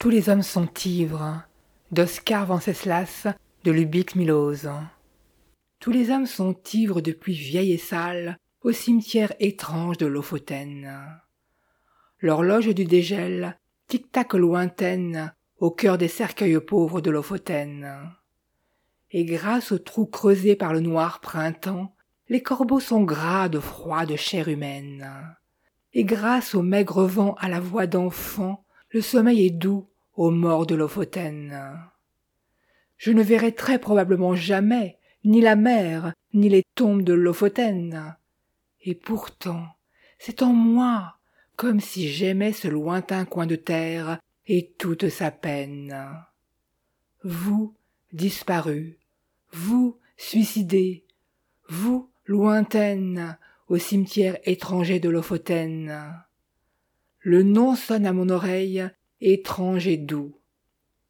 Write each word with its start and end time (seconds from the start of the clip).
Tous 0.00 0.08
les 0.08 0.30
hommes 0.30 0.42
sont 0.42 0.66
ivres, 0.86 1.42
d'Oscar 1.92 2.46
Venceslas 2.46 3.26
de 3.64 3.70
Lubix 3.70 4.14
Milose. 4.14 4.70
Tous 5.78 5.90
les 5.90 6.10
hommes 6.10 6.24
sont 6.24 6.56
ivres 6.72 7.02
depuis 7.02 7.34
vieille 7.34 7.72
et 7.72 7.76
sale 7.76 8.38
au 8.62 8.72
cimetière 8.72 9.34
étrange 9.40 9.98
de 9.98 10.06
Lofoten. 10.06 10.90
L'horloge 12.18 12.74
du 12.74 12.86
dégel 12.86 13.58
tic-tac 13.88 14.32
lointaine 14.32 15.34
au 15.58 15.70
cœur 15.70 15.98
des 15.98 16.08
cercueils 16.08 16.60
pauvres 16.60 17.02
de 17.02 17.10
Lofoten. 17.10 18.10
Et 19.10 19.26
grâce 19.26 19.70
aux 19.70 19.78
trous 19.78 20.06
creusés 20.06 20.56
par 20.56 20.72
le 20.72 20.80
noir 20.80 21.20
printemps, 21.20 21.94
les 22.30 22.42
corbeaux 22.42 22.80
sont 22.80 23.02
gras 23.02 23.50
de 23.50 23.60
froid 23.60 24.06
de 24.06 24.16
chair 24.16 24.48
humaine. 24.48 25.36
Et 25.92 26.04
grâce 26.04 26.54
au 26.54 26.62
maigre 26.62 27.04
vent 27.04 27.34
à 27.34 27.50
la 27.50 27.60
voix 27.60 27.86
d'enfant, 27.86 28.64
le 28.90 29.00
sommeil 29.00 29.46
est 29.46 29.50
doux 29.50 29.86
aux 30.16 30.30
morts 30.30 30.66
de 30.66 30.74
Lofoten. 30.74 31.80
Je 32.96 33.12
ne 33.12 33.22
verrai 33.22 33.52
très 33.52 33.78
probablement 33.78 34.34
jamais 34.34 34.98
ni 35.24 35.40
la 35.40 35.56
mer, 35.56 36.12
ni 36.34 36.48
les 36.48 36.64
tombes 36.74 37.02
de 37.02 37.12
Lofoten. 37.12 38.16
Et 38.82 38.94
pourtant, 38.94 39.66
c'est 40.18 40.42
en 40.42 40.52
moi 40.52 41.16
comme 41.56 41.80
si 41.80 42.08
j'aimais 42.08 42.52
ce 42.52 42.68
lointain 42.68 43.26
coin 43.26 43.46
de 43.46 43.56
terre 43.56 44.18
et 44.46 44.72
toute 44.78 45.08
sa 45.08 45.30
peine. 45.30 45.94
Vous, 47.22 47.74
disparus, 48.12 48.94
vous, 49.52 49.98
suicidés, 50.16 51.04
vous, 51.68 52.10
lointaine, 52.24 53.38
au 53.68 53.76
cimetière 53.76 54.38
étranger 54.44 55.00
de 55.00 55.10
Lofoten. 55.10 56.24
Le 57.22 57.42
nom 57.42 57.74
sonne 57.74 58.06
à 58.06 58.14
mon 58.14 58.30
oreille, 58.30 58.88
étrange 59.20 59.86
et 59.86 59.98
doux. 59.98 60.32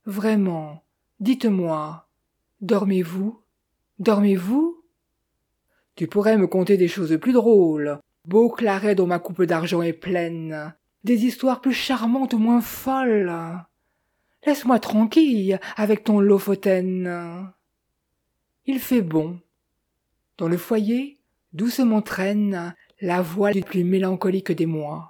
Vraiment, 0.07 0.83
dites-moi, 1.21 2.09
dormez-vous? 2.61 3.41
Dormez-vous? 4.01 4.83
Tu 5.95 6.09
pourrais 6.09 6.37
me 6.37 6.49
conter 6.49 6.77
des 6.77 6.89
choses 6.89 7.17
plus 7.21 7.33
drôles, 7.33 8.01
beau 8.25 8.51
claret 8.51 8.97
dont 8.97 9.07
ma 9.07 9.21
coupe 9.21 9.45
d'argent 9.45 9.83
est 9.83 9.93
pleine, 9.93 10.75
des 11.05 11.27
histoires 11.27 11.61
plus 11.61 11.75
charmantes 11.75 12.33
ou 12.33 12.39
moins 12.39 12.61
folles. 12.61 13.33
Laisse-moi 14.45 14.81
tranquille 14.81 15.61
avec 15.77 16.03
ton 16.03 16.19
Lofoten. 16.19 17.53
Il 18.67 18.81
fait 18.81 19.03
bon, 19.03 19.39
dans 20.39 20.49
le 20.49 20.57
foyer, 20.57 21.21
doucement 21.53 22.03
traîne 22.03 22.75
la 23.01 23.23
voix 23.23 23.53
du 23.53 23.61
plus 23.61 23.85
mélancolique 23.85 24.51
des 24.51 24.67
mois. 24.67 25.10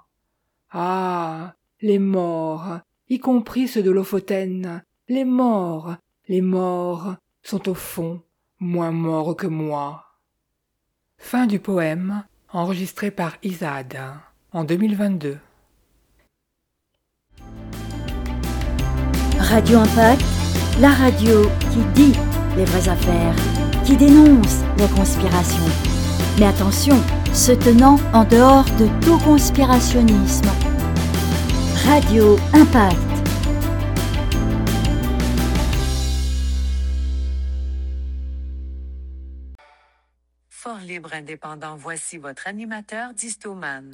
Ah. 0.71 1.55
Les 1.83 1.99
morts, 1.99 2.81
y 3.09 3.19
compris 3.19 3.67
ceux 3.67 3.83
de 3.83 3.91
Lofoten, 3.91 4.83
les 5.09 5.25
morts, 5.25 5.97
les 6.29 6.43
morts 6.43 7.15
sont 7.43 7.71
au 7.71 7.75
fond 7.75 8.23
moins 8.59 8.91
morts 8.91 9.35
que 9.35 9.47
moi. 9.47 10.05
Fin 11.17 11.47
du 11.47 11.59
poème, 11.59 12.25
enregistré 12.53 13.11
par 13.11 13.39
Isad 13.43 13.99
en 14.53 14.65
2022. 14.65 15.39
Radio 19.39 19.79
Impact, 19.79 20.23
la 20.81 20.91
radio 20.91 21.49
qui 21.73 21.83
dit 21.95 22.19
les 22.59 22.67
vraies 22.67 22.91
affaires 22.91 23.35
qui 23.87 23.97
dénonce 23.97 24.61
les 24.77 24.89
conspirations. 24.89 25.73
Mais 26.39 26.47
attention, 26.47 26.97
se 27.33 27.53
tenant 27.53 27.99
en 28.13 28.25
dehors 28.25 28.65
de 28.79 28.89
tout 29.05 29.19
conspirationnisme. 29.19 30.49
Radio 31.87 32.39
Impact. 32.53 32.97
Fort 40.49 40.79
libre 40.81 41.15
indépendant, 41.15 41.77
voici 41.77 42.19
votre 42.19 42.47
animateur 42.47 43.15
Distoman. 43.15 43.93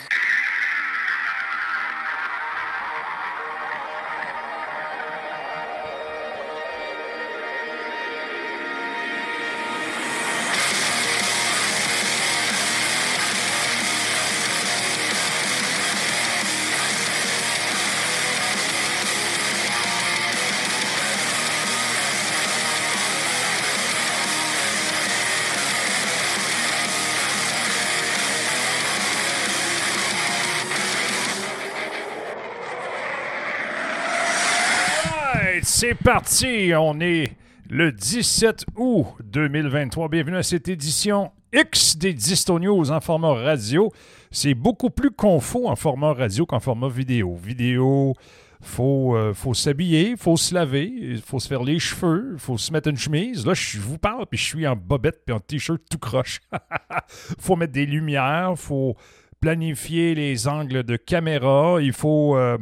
Parti. 36.06 36.70
On 36.78 37.00
est 37.00 37.32
le 37.68 37.90
17 37.90 38.66
août 38.76 39.06
2023. 39.24 40.08
Bienvenue 40.08 40.36
à 40.36 40.44
cette 40.44 40.68
édition 40.68 41.32
X 41.52 41.96
des 41.96 42.14
Disto 42.14 42.60
News 42.60 42.92
en 42.92 43.00
format 43.00 43.34
radio. 43.34 43.92
C'est 44.30 44.54
beaucoup 44.54 44.90
plus 44.90 45.10
confort 45.10 45.68
en 45.68 45.74
format 45.74 46.12
radio 46.12 46.46
qu'en 46.46 46.60
format 46.60 46.88
vidéo. 46.88 47.34
Vidéo, 47.34 48.14
faut, 48.60 49.16
euh, 49.16 49.34
faut 49.34 49.52
s'habiller, 49.52 50.14
faut 50.16 50.36
se 50.36 50.54
laver, 50.54 50.86
il 50.96 51.20
faut 51.22 51.40
se 51.40 51.48
faire 51.48 51.64
les 51.64 51.80
cheveux, 51.80 52.36
faut 52.38 52.56
se 52.56 52.72
mettre 52.72 52.88
une 52.88 52.96
chemise. 52.96 53.44
Là, 53.44 53.54
je 53.54 53.80
vous 53.80 53.98
parle, 53.98 54.26
puis 54.26 54.38
je 54.38 54.44
suis 54.44 54.64
en 54.64 54.76
bobette 54.76 55.22
puis 55.26 55.34
en 55.34 55.40
t-shirt 55.40 55.82
tout 55.90 55.98
croche. 55.98 56.40
faut 57.40 57.56
mettre 57.56 57.72
des 57.72 57.86
lumières, 57.86 58.52
faut 58.56 58.94
planifier 59.40 60.14
les 60.14 60.48
angles 60.48 60.82
de 60.82 60.96
caméra, 60.96 61.78
il 61.80 61.92
faut, 61.92 62.36
euh, 62.36 62.56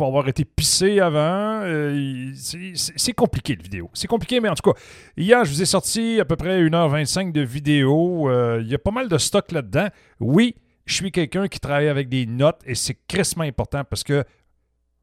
avoir 0.00 0.28
été 0.28 0.44
pissé 0.44 1.00
avant. 1.00 1.60
Euh, 1.62 2.32
c'est 2.34 3.12
compliqué, 3.12 3.54
le 3.54 3.62
vidéo. 3.62 3.90
C'est 3.94 4.08
compliqué, 4.08 4.40
mais 4.40 4.48
en 4.48 4.54
tout 4.54 4.70
cas, 4.70 4.78
hier, 5.16 5.44
je 5.44 5.50
vous 5.50 5.62
ai 5.62 5.66
sorti 5.66 6.20
à 6.20 6.24
peu 6.24 6.36
près 6.36 6.62
1h25 6.62 7.32
de 7.32 7.40
vidéo. 7.40 8.28
Euh, 8.28 8.60
il 8.62 8.68
y 8.68 8.74
a 8.74 8.78
pas 8.78 8.90
mal 8.90 9.08
de 9.08 9.18
stock 9.18 9.52
là-dedans. 9.52 9.88
Oui, 10.20 10.56
je 10.86 10.94
suis 10.94 11.12
quelqu'un 11.12 11.48
qui 11.48 11.60
travaille 11.60 11.88
avec 11.88 12.08
des 12.08 12.26
notes 12.26 12.60
et 12.66 12.74
c'est 12.74 12.96
crissement 13.06 13.44
important 13.44 13.84
parce 13.84 14.04
que 14.04 14.24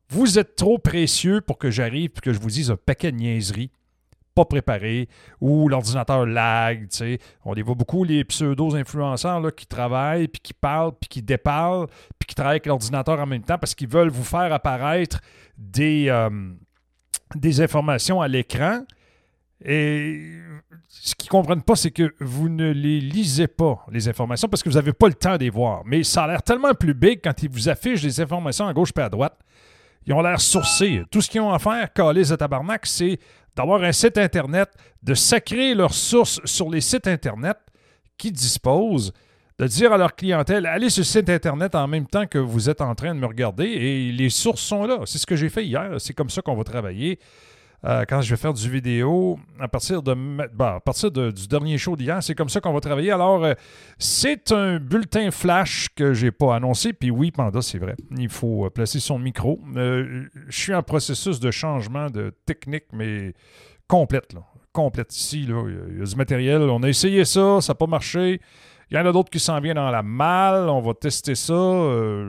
vous 0.10 0.38
êtes 0.38 0.56
trop 0.56 0.78
précieux 0.78 1.42
pour 1.42 1.58
que 1.58 1.72
j'arrive 1.72 2.12
et 2.16 2.20
que 2.22 2.34
je 2.34 2.40
vous 2.40 2.50
dise 2.50 2.70
un 2.70 2.78
paquet 2.78 3.12
de 3.12 3.18
niaiseries 3.18 3.72
pas 4.34 4.46
préparé 4.46 5.08
ou 5.40 5.68
l'ordinateur 5.68 6.26
lag. 6.26 6.88
sais. 6.90 7.20
On 7.46 7.54
les 7.54 7.62
voit 7.62 7.76
beaucoup, 7.76 8.04
les 8.04 8.24
pseudo-influenceurs 8.24 9.56
qui 9.56 9.66
travaillent, 9.66 10.28
puis 10.28 10.42
qui 10.42 10.54
parlent, 10.54 10.94
puis 11.00 11.10
qui 11.10 11.22
déparlent, 11.22 11.88
puis 12.20 12.28
qui 12.28 12.36
travaillent 12.36 12.54
avec 12.54 12.66
l'ordinateur 12.66 13.20
en 13.20 13.26
même 13.26 13.44
temps 13.44 13.58
parce 13.58 13.76
qu'ils 13.76 13.90
veulent 13.90 14.10
vous 14.10 14.24
faire 14.24 14.54
apparaître 14.54 15.20
des, 15.58 16.06
euh, 16.10 16.30
des 17.36 17.62
informations 17.62 18.22
à 18.22 18.28
l'écran. 18.28 18.82
Et 19.64 20.40
ce 20.88 21.14
qu'ils 21.16 21.28
ne 21.28 21.32
comprennent 21.32 21.62
pas, 21.62 21.76
c'est 21.76 21.92
que 21.92 22.14
vous 22.20 22.50
ne 22.50 22.72
les 22.72 23.00
lisez 23.00 23.48
pas, 23.48 23.86
les 23.92 24.08
informations, 24.08 24.48
parce 24.48 24.64
que 24.64 24.70
vous 24.70 24.76
n'avez 24.76 24.94
pas 24.94 25.08
le 25.08 25.14
temps 25.14 25.38
de 25.38 25.44
les 25.44 25.50
voir. 25.50 25.84
Mais 25.86 26.04
ça 26.04 26.24
a 26.24 26.28
l'air 26.28 26.42
tellement 26.42 26.74
plus 26.74 26.94
big 26.94 27.22
quand 27.24 27.44
ils 27.44 27.50
vous 27.50 27.70
affichent 27.70 28.02
des 28.02 28.20
informations 28.20 28.68
à 28.68 28.74
gauche 28.74 28.90
et 28.98 29.02
à 29.02 29.10
droite. 29.10 29.38
Ils 30.08 30.14
ont 30.14 30.22
l'air 30.22 30.42
sourcés. 30.42 31.04
Tout 31.12 31.22
ce 31.22 31.30
qu'ils 31.30 31.42
ont 31.42 31.54
à 31.54 31.60
faire, 31.60 31.94
caler 31.94 32.32
à 32.32 32.38
tabarnak, 32.38 32.88
c'est 32.88 33.20
d'avoir 33.56 33.84
un 33.84 33.92
site 33.92 34.18
Internet, 34.18 34.70
de 35.04 35.14
sacrer 35.14 35.74
leurs 35.74 35.94
sources 35.94 36.40
sur 36.46 36.70
les 36.70 36.82
sites 36.82 37.08
Internet 37.08 37.58
qui 38.18 38.32
disposent, 38.32 39.14
de 39.60 39.68
dire 39.68 39.94
à 39.94 39.98
leur 39.98 40.16
clientèle, 40.16 40.66
allez 40.66 40.90
sur 40.90 41.02
le 41.02 41.06
site 41.06 41.30
Internet 41.30 41.76
en 41.76 41.88
même 41.88 42.08
temps 42.08 42.26
que 42.26 42.38
vous 42.38 42.70
êtes 42.70 42.82
en 42.82 42.96
train 42.96 43.14
de 43.14 43.20
me 43.20 43.28
regarder 43.28 43.66
et 43.66 44.12
les 44.12 44.30
sources 44.30 44.62
sont 44.62 44.86
là. 44.86 45.00
C'est 45.06 45.18
ce 45.18 45.26
que 45.26 45.36
j'ai 45.36 45.50
fait 45.50 45.66
hier. 45.66 45.96
C'est 46.00 46.14
comme 46.14 46.30
ça 46.30 46.42
qu'on 46.42 46.56
va 46.56 46.64
travailler. 46.64 47.20
Euh, 47.84 48.06
quand 48.08 48.22
je 48.22 48.30
vais 48.30 48.40
faire 48.40 48.54
du 48.54 48.70
vidéo, 48.70 49.40
à 49.60 49.68
partir, 49.68 50.04
de, 50.04 50.16
à 50.60 50.80
partir 50.80 51.12
du 51.12 51.48
dernier 51.48 51.78
show 51.78 51.96
d'hier, 51.96 52.22
c'est 52.22 52.36
comme 52.36 52.50
ça 52.50 52.62
qu'on 52.62 52.74
va 52.74 52.80
travailler. 52.80 53.12
Alors, 53.12 53.44
euh, 53.44 53.54
c'est 53.98 54.52
un 54.52 54.78
bulletin 54.80 55.32
flash 55.32 55.90
que 55.96 56.14
j'ai 56.14 56.32
pas 56.32 56.56
annoncé. 56.56 56.94
Puis 56.94 57.10
oui, 57.10 57.32
Panda, 57.32 57.62
c'est 57.62 57.80
vrai. 57.80 57.96
Il 58.16 58.30
faut 58.30 58.66
euh, 58.66 58.70
placer 58.70 59.00
son 59.00 59.18
micro. 59.18 59.60
je 59.76 60.28
suis 60.50 60.76
en 60.76 60.84
processus 60.84 61.40
de 61.40 61.50
changement 61.50 62.10
de 62.10 62.34
technique, 62.46 62.86
mais 62.94 63.34
complète. 63.88 64.34
Là. 64.34 64.42
Complète 64.74 65.16
ici. 65.16 65.48
Là. 65.48 65.64
Il 65.90 66.00
y 66.00 66.02
a 66.02 66.06
du 66.06 66.16
matériel. 66.16 66.62
On 66.62 66.84
a 66.84 66.88
essayé 66.88 67.26
ça, 67.26 67.62
ça 67.62 67.74
n'a 67.74 67.76
pas 67.76 67.88
marché. 67.88 68.42
Il 68.92 68.98
y 68.98 69.00
en 69.00 69.06
a 69.06 69.12
d'autres 69.12 69.30
qui 69.30 69.40
s'en 69.40 69.60
viennent 69.60 69.76
dans 69.76 69.90
la 69.90 70.04
malle. 70.04 70.70
On 70.70 70.82
va 70.82 70.94
tester 70.94 71.34
ça. 71.34 71.54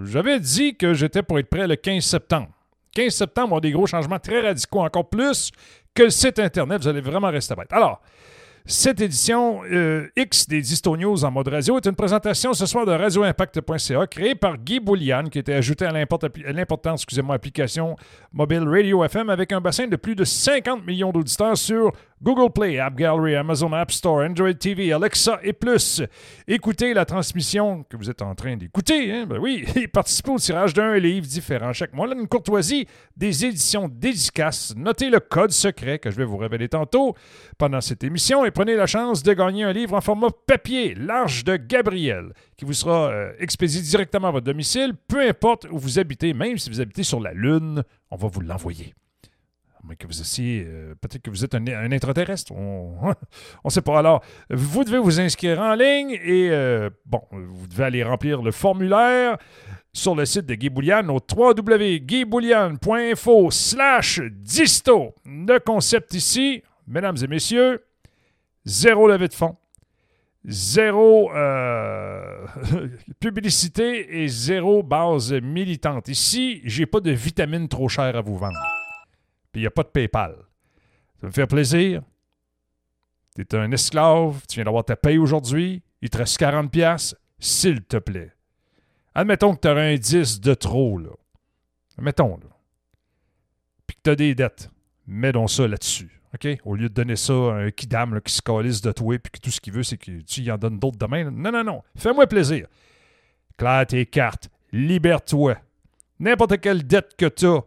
J'avais 0.04 0.40
dit 0.40 0.76
que 0.76 0.94
j'étais 0.94 1.22
pour 1.22 1.38
être 1.38 1.50
prêt 1.50 1.66
le 1.66 1.76
15 1.76 2.02
septembre. 2.02 2.48
15 2.94 3.12
septembre, 3.12 3.54
on 3.54 3.58
a 3.58 3.60
des 3.60 3.72
gros 3.72 3.86
changements 3.86 4.18
très 4.18 4.40
radicaux, 4.40 4.80
encore 4.80 5.08
plus 5.08 5.50
que 5.94 6.04
le 6.04 6.10
site 6.10 6.38
Internet. 6.38 6.82
Vous 6.82 6.88
allez 6.88 7.00
vraiment 7.00 7.30
rester 7.30 7.54
bête. 7.54 7.72
Alors, 7.72 8.00
Cette 8.64 9.00
édition 9.00 9.62
euh, 9.64 10.06
X 10.14 10.46
des 10.46 10.60
Disto 10.60 10.96
News 10.96 11.24
en 11.24 11.32
mode 11.32 11.48
radio 11.48 11.78
est 11.78 11.86
une 11.86 11.96
présentation 11.96 12.54
ce 12.54 12.64
soir 12.64 12.86
de 12.86 12.92
radioimpact.ca 12.92 14.06
créée 14.06 14.36
par 14.36 14.56
Guy 14.56 14.78
Boulian 14.78 15.24
qui 15.24 15.40
était 15.40 15.54
ajouté 15.54 15.84
à 15.84 15.90
l'importante 15.90 16.94
excusez-moi, 16.94 17.34
application 17.34 17.96
mobile 18.32 18.62
Radio 18.68 19.02
FM 19.02 19.30
avec 19.30 19.50
un 19.50 19.60
bassin 19.60 19.88
de 19.88 19.96
plus 19.96 20.14
de 20.14 20.22
50 20.22 20.86
millions 20.86 21.10
d'auditeurs 21.10 21.56
sur 21.56 21.90
Google 22.22 22.52
Play, 22.52 22.78
App 22.78 22.94
Gallery, 22.94 23.34
Amazon 23.34 23.72
App 23.72 23.90
Store, 23.90 24.22
Android 24.22 24.52
TV, 24.54 24.92
Alexa 24.92 25.40
et 25.42 25.52
plus. 25.52 26.02
Écoutez 26.46 26.94
la 26.94 27.04
transmission 27.04 27.82
que 27.82 27.96
vous 27.96 28.08
êtes 28.08 28.22
en 28.22 28.36
train 28.36 28.56
d'écouter. 28.56 29.10
Hein? 29.10 29.26
Ben 29.26 29.38
oui, 29.40 29.64
et 29.74 29.88
participez 29.88 30.30
au 30.30 30.38
tirage 30.38 30.72
d'un 30.72 30.96
livre 30.98 31.26
différent 31.26 31.72
chaque 31.72 31.92
mois. 31.92 32.06
Là, 32.06 32.14
une 32.14 32.28
courtoisie 32.28 32.86
des 33.16 33.44
éditions 33.44 33.88
dédicaces. 33.88 34.72
Notez 34.76 35.10
le 35.10 35.18
code 35.18 35.50
secret 35.50 35.98
que 35.98 36.12
je 36.12 36.16
vais 36.16 36.24
vous 36.24 36.36
révéler 36.36 36.68
tantôt 36.68 37.16
pendant 37.58 37.80
cette 37.80 38.04
émission 38.04 38.44
et 38.44 38.52
prenez 38.52 38.76
la 38.76 38.86
chance 38.86 39.24
de 39.24 39.32
gagner 39.32 39.64
un 39.64 39.72
livre 39.72 39.96
en 39.96 40.00
format 40.00 40.28
papier, 40.46 40.94
L'Arche 40.94 41.42
de 41.42 41.56
Gabriel, 41.56 42.34
qui 42.56 42.64
vous 42.64 42.72
sera 42.72 43.08
euh, 43.10 43.32
expédié 43.40 43.80
directement 43.80 44.28
à 44.28 44.30
votre 44.30 44.46
domicile, 44.46 44.94
peu 45.08 45.26
importe 45.28 45.66
où 45.72 45.76
vous 45.76 45.98
habitez, 45.98 46.34
même 46.34 46.56
si 46.56 46.70
vous 46.70 46.80
habitez 46.80 47.02
sur 47.02 47.18
la 47.18 47.32
Lune, 47.32 47.82
on 48.12 48.16
va 48.16 48.28
vous 48.28 48.40
l'envoyer 48.40 48.94
mais 49.84 49.96
que 49.96 50.06
vous 50.06 50.20
aussi, 50.20 50.62
euh, 50.64 50.94
peut-être 51.00 51.22
que 51.22 51.30
vous 51.30 51.44
êtes 51.44 51.54
un, 51.54 51.66
un 51.66 51.90
intraterrestre, 51.90 52.52
on 52.52 53.14
ne 53.64 53.70
sait 53.70 53.80
pas. 53.82 53.98
Alors, 53.98 54.22
vous 54.50 54.84
devez 54.84 54.98
vous 54.98 55.18
inscrire 55.20 55.58
en 55.60 55.74
ligne 55.74 56.12
et, 56.22 56.50
euh, 56.50 56.88
bon, 57.06 57.22
vous 57.32 57.66
devez 57.66 57.82
aller 57.84 58.04
remplir 58.04 58.42
le 58.42 58.52
formulaire 58.52 59.38
sur 59.92 60.14
le 60.14 60.24
site 60.24 60.46
de 60.46 60.54
Guy 60.54 60.70
Boulian 60.70 61.08
au 61.08 61.18
www.guyboulian.info 61.20 63.50
slash 63.50 64.20
disto. 64.30 65.16
Le 65.26 65.58
concept 65.58 66.14
ici, 66.14 66.62
mesdames 66.86 67.16
et 67.22 67.26
messieurs, 67.26 67.84
zéro 68.64 69.08
levée 69.08 69.26
de 69.28 69.34
fonds, 69.34 69.56
zéro 70.44 71.32
euh, 71.34 72.46
publicité 73.20 74.22
et 74.22 74.28
zéro 74.28 74.84
base 74.84 75.32
militante. 75.32 76.08
Ici, 76.08 76.62
j'ai 76.64 76.86
pas 76.86 77.00
de 77.00 77.10
vitamines 77.10 77.68
trop 77.68 77.88
chères 77.88 78.16
à 78.16 78.22
vous 78.22 78.38
vendre 78.38 78.58
puis 79.52 79.60
il 79.60 79.64
n'y 79.64 79.66
a 79.66 79.70
pas 79.70 79.82
de 79.82 79.88
PayPal. 79.88 80.36
Ça 81.20 81.26
me 81.26 81.32
fait 81.32 81.46
plaisir. 81.46 82.02
Tu 83.36 83.42
es 83.42 83.54
un 83.54 83.70
esclave, 83.70 84.42
tu 84.48 84.56
viens 84.56 84.64
d'avoir 84.64 84.84
ta 84.84 84.96
paye 84.96 85.18
aujourd'hui, 85.18 85.82
il 86.00 86.10
te 86.10 86.18
reste 86.18 86.40
40$, 86.40 87.14
s'il 87.38 87.82
te 87.84 87.96
plaît. 87.96 88.32
Admettons 89.14 89.54
que 89.54 89.60
tu 89.60 89.68
aurais 89.68 89.94
un 89.94 89.96
10 89.96 90.40
de 90.40 90.54
trop, 90.54 90.98
là. 90.98 91.10
Admettons, 91.98 92.36
là. 92.36 92.48
Puis 93.86 93.96
que 93.96 94.00
tu 94.04 94.10
as 94.10 94.16
des 94.16 94.34
dettes. 94.34 94.70
Mets 95.06 95.32
ça 95.48 95.68
là-dessus. 95.68 96.20
OK? 96.34 96.48
Au 96.64 96.74
lieu 96.74 96.88
de 96.88 96.94
donner 96.94 97.16
ça 97.16 97.32
à 97.32 97.54
un 97.54 97.70
kidam 97.70 98.20
qui 98.22 98.32
se 98.32 98.40
calisse 98.40 98.80
de 98.80 98.92
toi 98.92 99.18
puis 99.18 99.30
que 99.30 99.38
tout 99.38 99.50
ce 99.50 99.60
qu'il 99.60 99.72
veut, 99.72 99.82
c'est 99.82 99.98
que 99.98 100.20
tu 100.22 100.40
y 100.40 100.50
en 100.50 100.56
donnes 100.56 100.78
d'autres 100.78 100.98
demain. 100.98 101.30
Non, 101.30 101.52
non, 101.52 101.64
non. 101.64 101.82
Fais-moi 101.96 102.26
plaisir. 102.26 102.66
Claire 103.58 103.86
tes 103.86 104.06
cartes. 104.06 104.48
Libère-toi. 104.72 105.56
N'importe 106.18 106.60
quelle 106.60 106.86
dette 106.86 107.14
que 107.16 107.26
tu 107.26 107.46
as, 107.46 107.62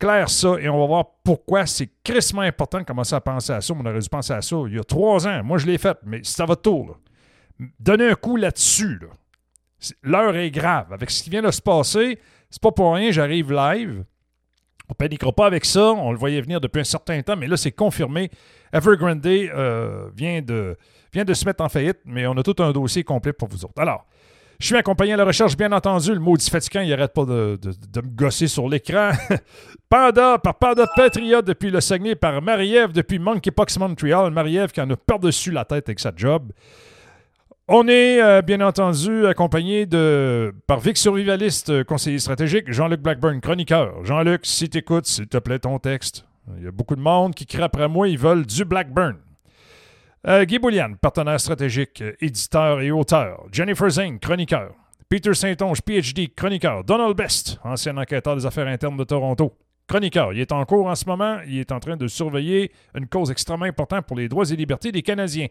clair 0.00 0.28
ça 0.28 0.56
et 0.58 0.68
on 0.68 0.80
va 0.80 0.86
voir 0.86 1.04
pourquoi 1.22 1.66
c'est 1.66 1.88
crissement 2.02 2.40
important 2.40 2.78
de 2.78 2.84
commencer 2.84 3.14
à 3.14 3.20
penser 3.20 3.52
à 3.52 3.60
ça. 3.60 3.74
On 3.74 3.86
aurait 3.86 4.00
dû 4.00 4.08
penser 4.08 4.32
à 4.32 4.42
ça 4.42 4.56
il 4.66 4.74
y 4.74 4.78
a 4.78 4.84
trois 4.84 5.28
ans. 5.28 5.44
Moi, 5.44 5.58
je 5.58 5.66
l'ai 5.66 5.78
fait, 5.78 5.96
mais 6.04 6.20
c'est 6.24 6.42
à 6.42 6.46
votre 6.46 6.62
tour. 6.62 6.98
Donnez 7.78 8.08
un 8.08 8.14
coup 8.14 8.36
là-dessus. 8.36 9.00
L'heure 10.02 10.34
est 10.36 10.50
grave. 10.50 10.92
Avec 10.92 11.10
ce 11.10 11.22
qui 11.22 11.30
vient 11.30 11.42
de 11.42 11.50
se 11.50 11.62
passer, 11.62 12.18
c'est 12.50 12.60
pas 12.60 12.72
pour 12.72 12.94
rien, 12.94 13.12
j'arrive 13.12 13.52
live. 13.52 14.04
On 14.88 14.92
ne 14.92 14.94
paniquera 14.94 15.32
pas 15.32 15.46
avec 15.46 15.64
ça. 15.64 15.92
On 15.92 16.10
le 16.10 16.18
voyait 16.18 16.40
venir 16.40 16.60
depuis 16.60 16.80
un 16.80 16.84
certain 16.84 17.22
temps, 17.22 17.36
mais 17.36 17.46
là, 17.46 17.56
c'est 17.56 17.70
confirmé. 17.70 18.30
Evergrande 18.72 19.24
euh, 19.24 20.10
vient, 20.16 20.42
de, 20.42 20.76
vient 21.12 21.24
de 21.24 21.34
se 21.34 21.44
mettre 21.44 21.62
en 21.62 21.68
faillite, 21.68 21.98
mais 22.04 22.26
on 22.26 22.32
a 22.32 22.42
tout 22.42 22.60
un 22.60 22.72
dossier 22.72 23.04
complet 23.04 23.32
pour 23.32 23.48
vous 23.48 23.64
autres. 23.64 23.80
Alors, 23.80 24.06
je 24.60 24.66
suis 24.66 24.76
accompagné 24.76 25.14
à 25.14 25.16
la 25.16 25.24
recherche, 25.24 25.56
bien 25.56 25.72
entendu. 25.72 26.12
Le 26.12 26.20
maudit 26.20 26.50
fatigant, 26.50 26.82
il 26.82 26.92
arrête 26.92 27.14
pas 27.14 27.24
de, 27.24 27.58
me 27.64 28.14
gosser 28.14 28.46
sur 28.46 28.68
l'écran. 28.68 29.12
Panda, 29.88 30.38
par 30.38 30.58
Panda 30.58 30.86
Patriot 30.94 31.40
depuis 31.40 31.70
le 31.70 31.80
Saguenay, 31.80 32.14
par 32.14 32.42
Marie-Ève 32.42 32.92
depuis 32.92 33.18
Monkeypox 33.18 33.78
Montreal. 33.78 34.30
Marie-Ève 34.30 34.70
qui 34.70 34.82
en 34.82 34.90
a 34.90 34.96
par-dessus 34.96 35.50
la 35.50 35.64
tête 35.64 35.88
avec 35.88 35.98
sa 35.98 36.12
job. 36.14 36.52
On 37.68 37.88
est, 37.88 38.20
euh, 38.20 38.42
bien 38.42 38.60
entendu, 38.60 39.26
accompagné 39.26 39.86
de, 39.86 40.52
par 40.66 40.80
Vic 40.80 40.98
Survivaliste, 40.98 41.84
conseiller 41.84 42.18
stratégique, 42.18 42.70
Jean-Luc 42.70 43.00
Blackburn, 43.00 43.40
chroniqueur. 43.40 44.04
Jean-Luc, 44.04 44.44
si 44.44 44.68
t'écoutes, 44.68 45.06
s'il 45.06 45.28
te 45.28 45.38
plaît, 45.38 45.60
ton 45.60 45.78
texte. 45.78 46.26
Il 46.58 46.64
y 46.64 46.68
a 46.68 46.72
beaucoup 46.72 46.96
de 46.96 47.00
monde 47.00 47.34
qui 47.34 47.46
crie 47.46 47.62
après 47.62 47.88
moi, 47.88 48.08
ils 48.08 48.18
veulent 48.18 48.44
du 48.44 48.66
Blackburn. 48.66 49.16
Euh, 50.26 50.44
Guy 50.44 50.58
Boulian, 50.58 50.92
partenaire 51.00 51.40
stratégique, 51.40 52.04
éditeur 52.20 52.82
et 52.82 52.90
auteur. 52.90 53.46
Jennifer 53.50 53.88
Zing, 53.88 54.18
chroniqueur. 54.18 54.74
Peter 55.08 55.32
Saint-Onge, 55.32 55.80
PhD, 55.80 56.28
chroniqueur. 56.36 56.84
Donald 56.84 57.16
Best, 57.16 57.58
ancien 57.64 57.96
enquêteur 57.96 58.36
des 58.36 58.44
affaires 58.44 58.66
internes 58.66 58.98
de 58.98 59.04
Toronto. 59.04 59.56
Chroniqueur. 59.88 60.34
Il 60.34 60.40
est 60.40 60.52
en 60.52 60.62
cours 60.66 60.88
en 60.88 60.94
ce 60.94 61.06
moment. 61.06 61.38
Il 61.48 61.58
est 61.58 61.72
en 61.72 61.80
train 61.80 61.96
de 61.96 62.06
surveiller 62.06 62.70
une 62.94 63.06
cause 63.06 63.30
extrêmement 63.30 63.64
importante 63.64 64.04
pour 64.04 64.16
les 64.16 64.28
droits 64.28 64.44
et 64.44 64.56
libertés 64.56 64.92
des 64.92 65.00
Canadiens. 65.00 65.48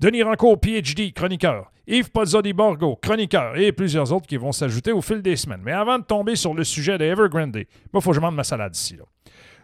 Denis 0.00 0.24
Rancourt, 0.24 0.58
PhD, 0.58 1.12
chroniqueur. 1.14 1.70
Yves 1.86 2.10
Pozzoli 2.10 2.52
Borgo, 2.52 2.96
chroniqueur. 2.96 3.56
Et 3.56 3.70
plusieurs 3.70 4.12
autres 4.12 4.26
qui 4.26 4.36
vont 4.36 4.52
s'ajouter 4.52 4.90
au 4.90 5.00
fil 5.00 5.22
des 5.22 5.36
semaines. 5.36 5.62
Mais 5.64 5.72
avant 5.72 6.00
de 6.00 6.04
tomber 6.04 6.34
sur 6.34 6.54
le 6.54 6.64
sujet 6.64 6.98
de 6.98 7.04
Evergrande, 7.04 7.56
il 7.56 7.66
faut 8.00 8.10
que 8.10 8.16
je 8.16 8.20
mange 8.20 8.34
ma 8.34 8.44
salade 8.44 8.74
ici. 8.74 8.98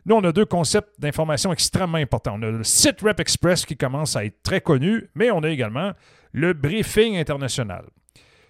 Nous, 0.06 0.14
on 0.14 0.24
a 0.24 0.32
deux 0.32 0.44
concepts 0.44 1.00
d'information 1.00 1.52
extrêmement 1.52 1.98
importants. 1.98 2.36
On 2.38 2.42
a 2.42 2.50
le 2.50 2.64
site 2.64 3.00
Rep 3.00 3.20
Express 3.20 3.64
qui 3.64 3.76
commence 3.76 4.16
à 4.16 4.24
être 4.24 4.42
très 4.42 4.60
connu, 4.60 5.08
mais 5.14 5.30
on 5.30 5.42
a 5.42 5.48
également 5.48 5.92
le 6.32 6.52
briefing 6.52 7.16
international. 7.16 7.86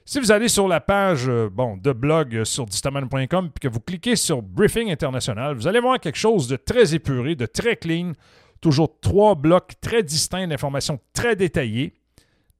Si 0.06 0.20
vous 0.20 0.32
allez 0.32 0.48
sur 0.48 0.68
la 0.68 0.80
page 0.80 1.28
euh, 1.28 1.48
de 1.80 1.92
blog 1.92 2.44
sur 2.44 2.66
distaman.com 2.66 3.50
et 3.56 3.58
que 3.58 3.68
vous 3.68 3.80
cliquez 3.80 4.16
sur 4.16 4.42
Briefing 4.42 4.90
international, 4.90 5.54
vous 5.54 5.66
allez 5.66 5.80
voir 5.80 5.98
quelque 5.98 6.18
chose 6.18 6.46
de 6.46 6.56
très 6.56 6.94
épuré, 6.94 7.36
de 7.36 7.46
très 7.46 7.76
clean, 7.76 8.12
toujours 8.60 9.00
trois 9.00 9.34
blocs 9.34 9.72
très 9.80 10.02
distincts 10.02 10.46
d'informations 10.46 11.00
très 11.14 11.36
détaillées 11.36 11.94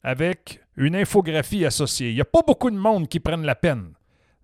avec 0.02 0.61
une 0.76 0.97
infographie 0.97 1.67
associée. 1.67 2.11
Il 2.11 2.14
n'y 2.14 2.20
a 2.23 2.26
pas 2.26 2.43
beaucoup 2.47 2.70
de 2.70 2.79
monde 2.79 3.08
qui 3.08 3.20
prennent 3.20 3.44
la 3.44 3.55
peine 3.55 3.93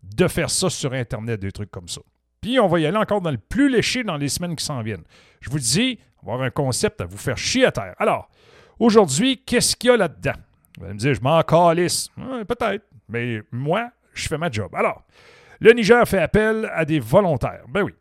de 0.02 0.28
faire 0.28 0.50
ça 0.50 0.68
sur 0.68 0.92
Internet, 0.92 1.40
des 1.40 1.52
trucs 1.52 1.70
comme 1.70 1.88
ça. 1.88 2.02
Puis 2.40 2.58
on 2.58 2.66
va 2.68 2.80
y 2.80 2.86
aller 2.86 2.96
encore 2.96 3.20
dans 3.20 3.30
le 3.30 3.38
plus 3.38 3.68
léché 3.68 4.02
dans 4.02 4.16
les 4.16 4.28
semaines 4.28 4.56
qui 4.56 4.64
s'en 4.64 4.82
viennent. 4.82 5.04
Je 5.40 5.50
vous 5.50 5.58
dis, 5.58 5.98
on 6.22 6.26
va 6.26 6.32
avoir 6.34 6.46
un 6.46 6.50
concept 6.50 7.00
à 7.00 7.04
vous 7.04 7.16
faire 7.18 7.36
chier 7.36 7.64
à 7.66 7.72
terre. 7.72 7.94
Alors, 7.98 8.28
aujourd'hui, 8.78 9.42
qu'est-ce 9.44 9.76
qu'il 9.76 9.90
y 9.90 9.92
a 9.92 9.96
là-dedans? 9.96 10.32
Vous 10.78 10.84
allez 10.84 10.94
me 10.94 10.98
dire, 10.98 11.14
je 11.14 11.20
m'en 11.20 11.42
calisse. 11.42 12.08
Peut-être, 12.48 12.84
mais 13.08 13.42
moi, 13.52 13.90
je 14.14 14.28
fais 14.28 14.38
ma 14.38 14.50
job. 14.50 14.74
Alors, 14.74 15.04
le 15.60 15.72
Niger 15.72 16.06
fait 16.08 16.18
appel 16.20 16.70
à 16.74 16.84
des 16.84 17.00
volontaires. 17.00 17.64
Ben 17.68 17.82
oui. 17.82 17.92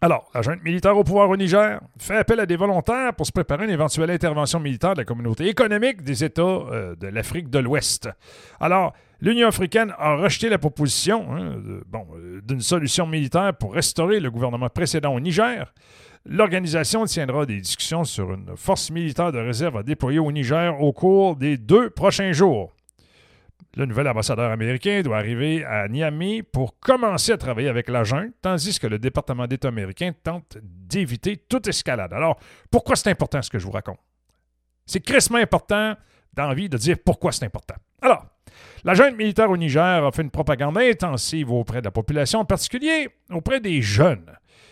Alors, 0.00 0.30
la 0.32 0.42
junte 0.42 0.62
militaire 0.62 0.96
au 0.96 1.02
pouvoir 1.02 1.28
au 1.28 1.36
Niger 1.36 1.80
fait 1.98 2.16
appel 2.16 2.38
à 2.38 2.46
des 2.46 2.54
volontaires 2.54 3.12
pour 3.14 3.26
se 3.26 3.32
préparer 3.32 3.62
à 3.62 3.66
une 3.66 3.72
éventuelle 3.72 4.12
intervention 4.12 4.60
militaire 4.60 4.92
de 4.92 4.98
la 4.98 5.04
communauté 5.04 5.48
économique 5.48 6.02
des 6.02 6.22
États 6.22 6.42
euh, 6.42 6.94
de 6.94 7.08
l'Afrique 7.08 7.50
de 7.50 7.58
l'Ouest. 7.58 8.08
Alors, 8.60 8.92
l'Union 9.20 9.48
africaine 9.48 9.92
a 9.98 10.14
rejeté 10.14 10.48
la 10.48 10.58
proposition 10.58 11.26
hein, 11.34 11.56
euh, 11.66 12.40
d'une 12.46 12.60
solution 12.60 13.08
militaire 13.08 13.54
pour 13.56 13.74
restaurer 13.74 14.20
le 14.20 14.30
gouvernement 14.30 14.68
précédent 14.68 15.12
au 15.12 15.18
Niger. 15.18 15.74
L'organisation 16.26 17.04
tiendra 17.04 17.44
des 17.44 17.60
discussions 17.60 18.04
sur 18.04 18.32
une 18.32 18.56
force 18.56 18.92
militaire 18.92 19.32
de 19.32 19.38
réserve 19.38 19.78
à 19.78 19.82
déployer 19.82 20.20
au 20.20 20.30
Niger 20.30 20.80
au 20.80 20.92
cours 20.92 21.34
des 21.34 21.56
deux 21.56 21.90
prochains 21.90 22.30
jours. 22.30 22.72
Le 23.78 23.86
nouvel 23.86 24.08
ambassadeur 24.08 24.50
américain 24.50 25.02
doit 25.02 25.18
arriver 25.18 25.64
à 25.64 25.86
Niamey 25.86 26.42
pour 26.42 26.80
commencer 26.80 27.30
à 27.30 27.36
travailler 27.36 27.68
avec 27.68 27.88
la 27.88 28.02
junte, 28.02 28.32
tandis 28.42 28.76
que 28.80 28.88
le 28.88 28.98
département 28.98 29.46
d'État 29.46 29.68
américain 29.68 30.10
tente 30.20 30.58
d'éviter 30.60 31.36
toute 31.36 31.68
escalade. 31.68 32.12
Alors, 32.12 32.40
pourquoi 32.72 32.96
c'est 32.96 33.08
important 33.08 33.40
ce 33.40 33.48
que 33.48 33.60
je 33.60 33.64
vous 33.64 33.70
raconte? 33.70 34.00
C'est 34.84 34.98
crissement 34.98 35.38
important 35.38 35.94
d'envie 36.32 36.68
de 36.68 36.76
dire 36.76 36.96
pourquoi 37.04 37.30
c'est 37.30 37.44
important. 37.44 37.76
Alors, 38.02 38.26
la 38.82 38.94
junte 38.94 39.16
militaire 39.16 39.48
au 39.48 39.56
Niger 39.56 40.04
a 40.04 40.10
fait 40.10 40.22
une 40.22 40.32
propagande 40.32 40.76
intensive 40.76 41.52
auprès 41.52 41.78
de 41.80 41.84
la 41.84 41.92
population, 41.92 42.40
en 42.40 42.44
particulier 42.44 43.08
auprès 43.30 43.60
des 43.60 43.80
jeunes. 43.80 44.26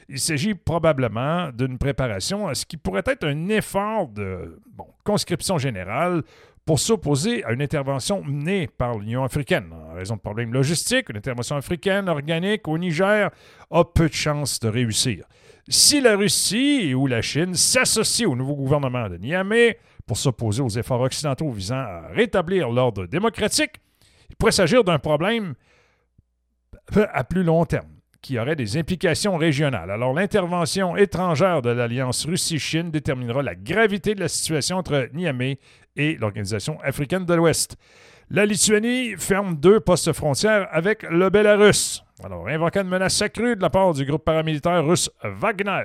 Il 0.09 0.19
s'agit 0.19 0.55
probablement 0.55 1.51
d'une 1.53 1.79
préparation 1.79 2.49
à 2.49 2.57
ce 2.57 2.67
qui 2.67 2.77
pourrait 2.77 3.05
être 3.07 3.25
un 3.25 3.49
effort 3.51 4.09
de 4.09 4.61
conscription 5.05 5.59
générale 5.59 6.25
pour 6.67 6.81
s'opposer 6.81 7.45
à 7.45 7.53
une 7.53 7.63
intervention 7.63 8.23
menée 8.25 8.67
par 8.67 8.99
l'Union 8.99 9.23
africaine. 9.23 9.73
En 9.73 9.95
raison 9.95 10.17
de 10.17 10.21
problèmes 10.21 10.53
logistiques, 10.53 11.09
une 11.09 11.17
intervention 11.17 11.55
africaine 11.57 12.09
organique 12.09 12.67
au 12.67 12.77
Niger 12.77 13.31
a 13.71 13.85
peu 13.85 14.09
de 14.09 14.15
chances 14.15 14.59
de 14.59 14.69
réussir. 14.69 15.25
Si 15.69 16.01
la 16.01 16.17
Russie 16.17 16.93
ou 16.93 17.07
la 17.07 17.23
Chine 17.23 17.55
s'associent 17.55 18.31
au 18.31 18.37
nouveau 18.37 18.57
gouvernement 18.57 19.09
de 19.09 19.17
Niamey 19.17 19.79
pour 20.07 20.17
s'opposer 20.17 20.61
aux 20.61 20.69
efforts 20.69 21.01
occidentaux 21.01 21.51
visant 21.51 21.77
à 21.77 22.09
rétablir 22.13 22.69
l'ordre 22.69 23.07
démocratique, 23.07 23.77
il 24.29 24.35
pourrait 24.37 24.53
s'agir 24.53 24.83
d'un 24.83 24.99
problème 24.99 25.55
à 27.13 27.25
plus 27.25 27.45
long 27.45 27.65
terme. 27.65 27.89
qui 28.23 28.41
aurait 28.41 28.57
des 28.57 28.77
implications 28.77 29.37
régionales. 29.37 29.89
Alors, 29.89 30.13
l'intervention 30.13 30.97
étrangère 30.97 31.63
de 31.63 31.71
l'Alliance 31.71 32.25
Russie-Chine 32.27 32.91
déterminera 32.91 33.41
la 33.41 33.55
gravité 33.55 34.17
de 34.17 34.21
la 34.21 34.27
situation 34.27 34.79
entre 34.79 35.09
Niamey 35.15 35.59
et 35.97 36.17
l'Organisation 36.17 36.79
africaine 36.83 37.25
de 37.25 37.35
l'Ouest. 37.35 37.77
La 38.31 38.45
Lituanie 38.45 39.15
ferme 39.17 39.57
deux 39.57 39.81
postes 39.81 40.13
frontières 40.13 40.69
avec 40.73 41.05
le 41.05 41.31
Bélarus. 41.31 42.03
Alors, 42.25 42.49
invoquant 42.49 42.83
une 42.83 42.89
menace 42.89 43.23
accrue 43.23 43.57
de 43.57 43.63
la 43.63 43.71
part 43.71 43.93
du 43.93 44.05
groupe 44.05 44.25
paramilitaire 44.25 44.85
russe 44.85 45.11
Wagner, 45.23 45.85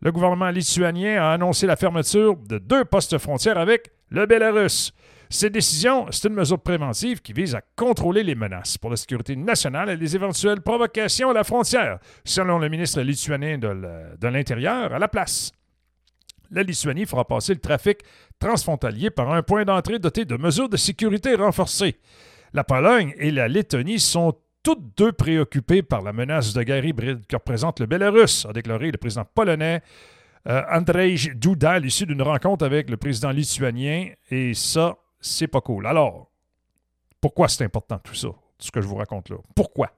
le 0.00 0.12
gouvernement 0.12 0.50
lituanien 0.50 1.22
a 1.22 1.32
annoncé 1.32 1.66
la 1.66 1.76
fermeture 1.76 2.36
de 2.36 2.58
deux 2.58 2.84
postes 2.84 3.18
frontières 3.18 3.58
avec 3.58 3.90
le 4.10 4.26
Bélarus. 4.26 4.92
Cette 5.30 5.54
décision, 5.54 6.06
c'est 6.10 6.28
une 6.28 6.34
mesure 6.34 6.60
préventive 6.60 7.22
qui 7.22 7.32
vise 7.32 7.54
à 7.54 7.62
contrôler 7.74 8.22
les 8.22 8.34
menaces 8.34 8.78
pour 8.78 8.90
la 8.90 8.96
sécurité 8.96 9.34
nationale 9.34 9.88
et 9.90 9.96
les 9.96 10.14
éventuelles 10.14 10.60
provocations 10.60 11.30
à 11.30 11.32
la 11.32 11.42
frontière, 11.42 11.98
selon 12.24 12.58
le 12.58 12.68
ministre 12.68 13.00
lituanien 13.00 13.58
de 13.58 14.28
l'Intérieur 14.28 14.92
à 14.92 14.98
la 14.98 15.08
place. 15.08 15.50
La 16.50 16.62
Lituanie 16.62 17.06
fera 17.06 17.24
passer 17.24 17.54
le 17.54 17.60
trafic 17.60 17.98
transfrontalier 18.38 19.10
par 19.10 19.32
un 19.32 19.42
point 19.42 19.64
d'entrée 19.64 19.98
doté 19.98 20.24
de 20.24 20.36
mesures 20.36 20.68
de 20.68 20.76
sécurité 20.76 21.34
renforcées. 21.34 21.98
La 22.52 22.64
Pologne 22.64 23.14
et 23.18 23.30
la 23.30 23.48
Lettonie 23.48 24.00
sont 24.00 24.34
toutes 24.62 24.96
deux 24.96 25.12
préoccupées 25.12 25.82
par 25.82 26.02
la 26.02 26.12
menace 26.12 26.54
de 26.54 26.62
guerre 26.62 26.84
hybride 26.84 27.26
que 27.26 27.36
représente 27.36 27.80
le 27.80 27.86
Bélarus, 27.86 28.46
a 28.46 28.52
déclaré 28.52 28.90
le 28.90 28.98
président 28.98 29.24
polonais 29.34 29.82
euh, 30.48 30.62
Andrzej 30.70 31.34
Duda 31.34 31.72
à 31.72 31.80
d'une 31.80 32.22
rencontre 32.22 32.64
avec 32.64 32.90
le 32.90 32.96
président 32.96 33.30
lituanien. 33.30 34.10
Et 34.30 34.54
ça, 34.54 34.96
c'est 35.20 35.46
pas 35.48 35.60
cool. 35.60 35.86
Alors, 35.86 36.30
pourquoi 37.20 37.48
c'est 37.48 37.64
important 37.64 37.98
tout 37.98 38.14
ça, 38.14 38.28
tout 38.28 38.36
ce 38.58 38.70
que 38.70 38.80
je 38.80 38.86
vous 38.86 38.96
raconte 38.96 39.30
là? 39.30 39.36
Pourquoi? 39.54 39.90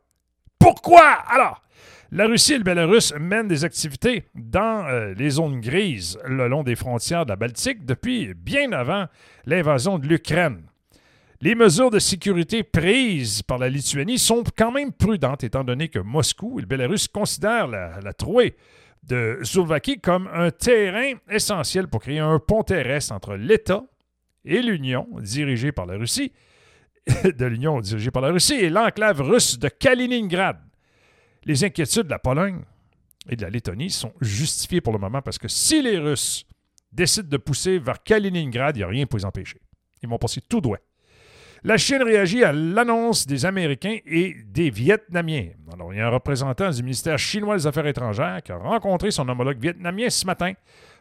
Pourquoi? 0.59 1.03
Alors, 1.29 1.63
la 2.13 2.27
Russie 2.27 2.55
et 2.55 2.59
le 2.59 2.65
Bélarus 2.65 3.13
mènent 3.19 3.49
des 3.49 3.65
activités 3.65 4.29
dans 4.35 4.87
euh, 4.87 5.13
les 5.15 5.31
zones 5.31 5.61
grises 5.61 6.19
le 6.25 6.47
long 6.47 6.63
des 6.63 6.77
frontières 6.77 7.25
de 7.25 7.31
la 7.31 7.37
Baltique 7.37 7.85
depuis 7.85 8.33
bien 8.35 8.73
avant 8.73 9.07
l'invasion 9.45 9.99
de 9.99 10.07
l'Ukraine. 10.07 10.63
Les 11.41 11.55
mesures 11.55 11.91
de 11.91 11.99
sécurité 11.99 12.63
prises 12.63 13.43
par 13.43 13.59
la 13.59 13.69
Lituanie 13.69 14.19
sont 14.19 14.45
quand 14.57 14.73
même 14.73 14.93
prudentes, 14.93 15.45
étant 15.45 15.65
donné 15.65 15.89
que 15.89 15.99
Moscou 15.99 16.59
et 16.59 16.63
le 16.63 16.67
Bélarus 16.67 17.09
considèrent 17.09 17.67
la, 17.67 18.01
la 18.01 18.13
trouée 18.13 18.57
de 19.03 19.41
Slovaquie 19.43 20.01
comme 20.01 20.29
un 20.33 20.51
terrain 20.51 21.13
essentiel 21.29 21.89
pour 21.89 22.01
créer 22.01 22.21
un 22.21 22.39
pont 22.39 22.63
terrestre 22.63 23.13
entre 23.13 23.35
l'État 23.35 23.83
et 24.45 24.63
l'Union, 24.63 25.09
dirigée 25.21 25.73
par 25.73 25.87
la 25.87 25.97
Russie, 25.97 26.33
de 27.25 27.45
l'Union 27.47 27.81
dirigée 27.81 28.11
par 28.11 28.23
la 28.23 28.31
Russie, 28.31 28.55
et 28.55 28.71
l'enclave 28.71 29.21
russe 29.21 29.59
de 29.59 29.69
Kaliningrad. 29.69 30.66
Les 31.47 31.63
inquiétudes 31.63 32.07
de 32.07 32.11
la 32.11 32.19
Pologne 32.19 32.63
et 33.31 33.37
de 33.37 33.43
la 33.43 33.51
Lettonie 33.51 33.91
sont 33.91 34.13
justifiées 34.21 34.81
pour 34.81 34.93
le 34.93 34.99
moment 34.99 35.23
parce 35.23 35.39
que 35.39 35.47
si 35.47 35.81
les 35.81 35.97
Russes 35.97 36.45
décident 36.91 37.29
de 37.29 37.37
pousser 37.37 37.79
vers 37.79 38.03
Kaliningrad, 38.03 38.77
il 38.77 38.81
n'y 38.81 38.83
a 38.83 38.89
rien 38.89 39.07
pour 39.07 39.19
les 39.19 39.25
empêcher. 39.25 39.61
Ils 40.03 40.09
vont 40.09 40.19
passer 40.19 40.41
tout 40.41 40.61
droit. 40.61 40.79
La 41.63 41.77
Chine 41.77 42.03
réagit 42.03 42.43
à 42.43 42.53
l'annonce 42.53 43.29
des 43.29 43.47
Américains 43.47 43.99
et 44.05 44.35
des 44.45 44.71
Vietnamiens. 44.71 45.51
Alors, 45.73 45.95
il 45.95 45.99
y 45.99 46.01
a 46.01 46.09
un 46.09 46.11
représentant 46.11 46.71
du 46.71 46.83
ministère 46.83 47.19
chinois 47.19 47.57
des 47.57 47.67
Affaires 47.67 47.87
étrangères 47.87 48.43
qui 48.43 48.51
a 48.51 48.57
rencontré 48.57 49.13
son 49.13 49.29
homologue 49.29 49.61
vietnamien 49.61 50.11
ce 50.11 50.27
matin, 50.27 50.53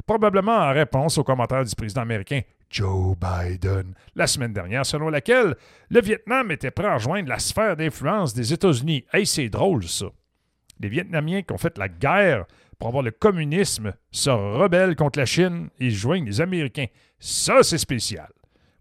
probablement 0.06 0.58
en 0.58 0.74
réponse 0.74 1.18
aux 1.18 1.24
commentaires 1.24 1.66
du 1.66 1.76
président 1.76 2.02
américain 2.02 2.42
Joe 2.70 3.18
Biden 3.18 3.96
la 4.16 4.28
semaine 4.28 4.54
dernière, 4.54 4.86
selon 4.86 5.10
laquelle 5.10 5.56
le 5.90 6.02
Vietnam 6.02 6.52
était 6.52 6.72
prêt 6.72 6.88
à 6.88 6.96
rejoindre 6.96 7.30
la 7.30 7.40
sphère 7.40 7.76
d'influence 7.76 8.36
des 8.36 8.54
États-Unis. 8.54 9.06
Hey, 9.12 9.26
c'est 9.26 9.50
drôle, 9.50 9.84
ça. 9.84 10.06
Les 10.80 10.90
Vietnamiens 10.90 11.42
qui 11.42 11.54
ont 11.54 11.58
fait 11.58 11.78
la 11.78 11.88
guerre 11.88 12.46
pour 12.78 12.90
avoir 12.90 13.04
le 13.04 13.12
communisme 13.12 13.94
se 14.12 14.30
rebellent 14.30 14.96
contre 14.96 15.20
la 15.20 15.26
Chine 15.26 15.70
et 15.80 15.90
joignent 15.90 16.26
les 16.26 16.42
Américains. 16.42 16.88
Ça, 17.20 17.64
c'est 17.64 17.78
spécial. 17.78 18.30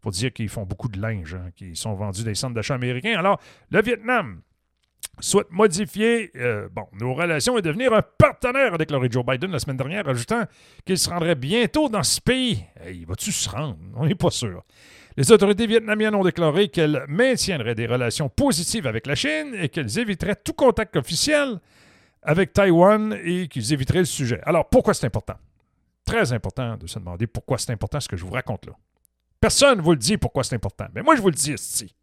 Faut 0.02 0.10
dire 0.10 0.32
qu'ils 0.32 0.48
font 0.48 0.64
beaucoup 0.64 0.88
de 0.88 1.00
linge, 1.00 1.34
hein, 1.34 1.50
sont 1.74 1.94
vendus 1.94 2.24
des 2.24 2.34
centres 2.34 2.54
d'achat 2.54 2.74
américains. 2.74 3.18
Alors, 3.18 3.40
le 3.70 3.80
Vietnam 3.80 4.42
souhaite 5.20 5.50
modifier 5.50 6.30
euh, 6.36 6.68
bon, 6.70 6.86
nos 7.00 7.14
relations 7.14 7.56
et 7.56 7.62
devenir 7.62 7.92
un 7.92 8.02
partenaire, 8.02 8.74
a 8.74 8.78
déclaré 8.78 9.08
Joe 9.10 9.24
Biden 9.24 9.50
la 9.52 9.58
semaine 9.58 9.76
dernière, 9.76 10.08
ajoutant 10.08 10.44
qu'il 10.84 10.98
se 10.98 11.08
rendrait 11.08 11.36
bientôt 11.36 11.88
dans 11.88 12.02
ce 12.02 12.20
pays. 12.20 12.64
il 12.86 13.06
va-tu 13.06 13.32
se 13.32 13.48
rendre? 13.48 13.78
On 13.94 14.06
n'est 14.06 14.14
pas 14.14 14.30
sûr. 14.30 14.64
Les 15.16 15.30
autorités 15.30 15.68
vietnamiennes 15.68 16.16
ont 16.16 16.24
déclaré 16.24 16.68
qu'elles 16.68 17.04
maintiendraient 17.06 17.76
des 17.76 17.86
relations 17.86 18.28
positives 18.28 18.86
avec 18.86 19.06
la 19.06 19.14
Chine 19.14 19.54
et 19.58 19.68
qu'elles 19.68 19.98
éviteraient 19.98 20.34
tout 20.34 20.54
contact 20.54 20.96
officiel 20.96 21.60
avec 22.24 22.52
Taïwan 22.52 23.16
et 23.22 23.48
qu'ils 23.48 23.72
éviteraient 23.72 24.00
le 24.00 24.04
sujet. 24.06 24.40
Alors, 24.44 24.68
pourquoi 24.68 24.94
c'est 24.94 25.06
important? 25.06 25.36
Très 26.04 26.32
important 26.32 26.76
de 26.76 26.86
se 26.86 26.98
demander 26.98 27.26
pourquoi 27.26 27.58
c'est 27.58 27.72
important 27.72 28.00
ce 28.00 28.08
que 28.08 28.16
je 28.16 28.24
vous 28.24 28.32
raconte 28.32 28.66
là. 28.66 28.72
Personne 29.40 29.78
ne 29.78 29.82
vous 29.82 29.92
le 29.92 29.98
dit 29.98 30.16
pourquoi 30.16 30.42
c'est 30.42 30.56
important. 30.56 30.86
Mais 30.94 31.02
moi, 31.02 31.16
je 31.16 31.20
vous 31.20 31.28
le 31.28 31.34
dis 31.34 31.52
ici. 31.52 31.94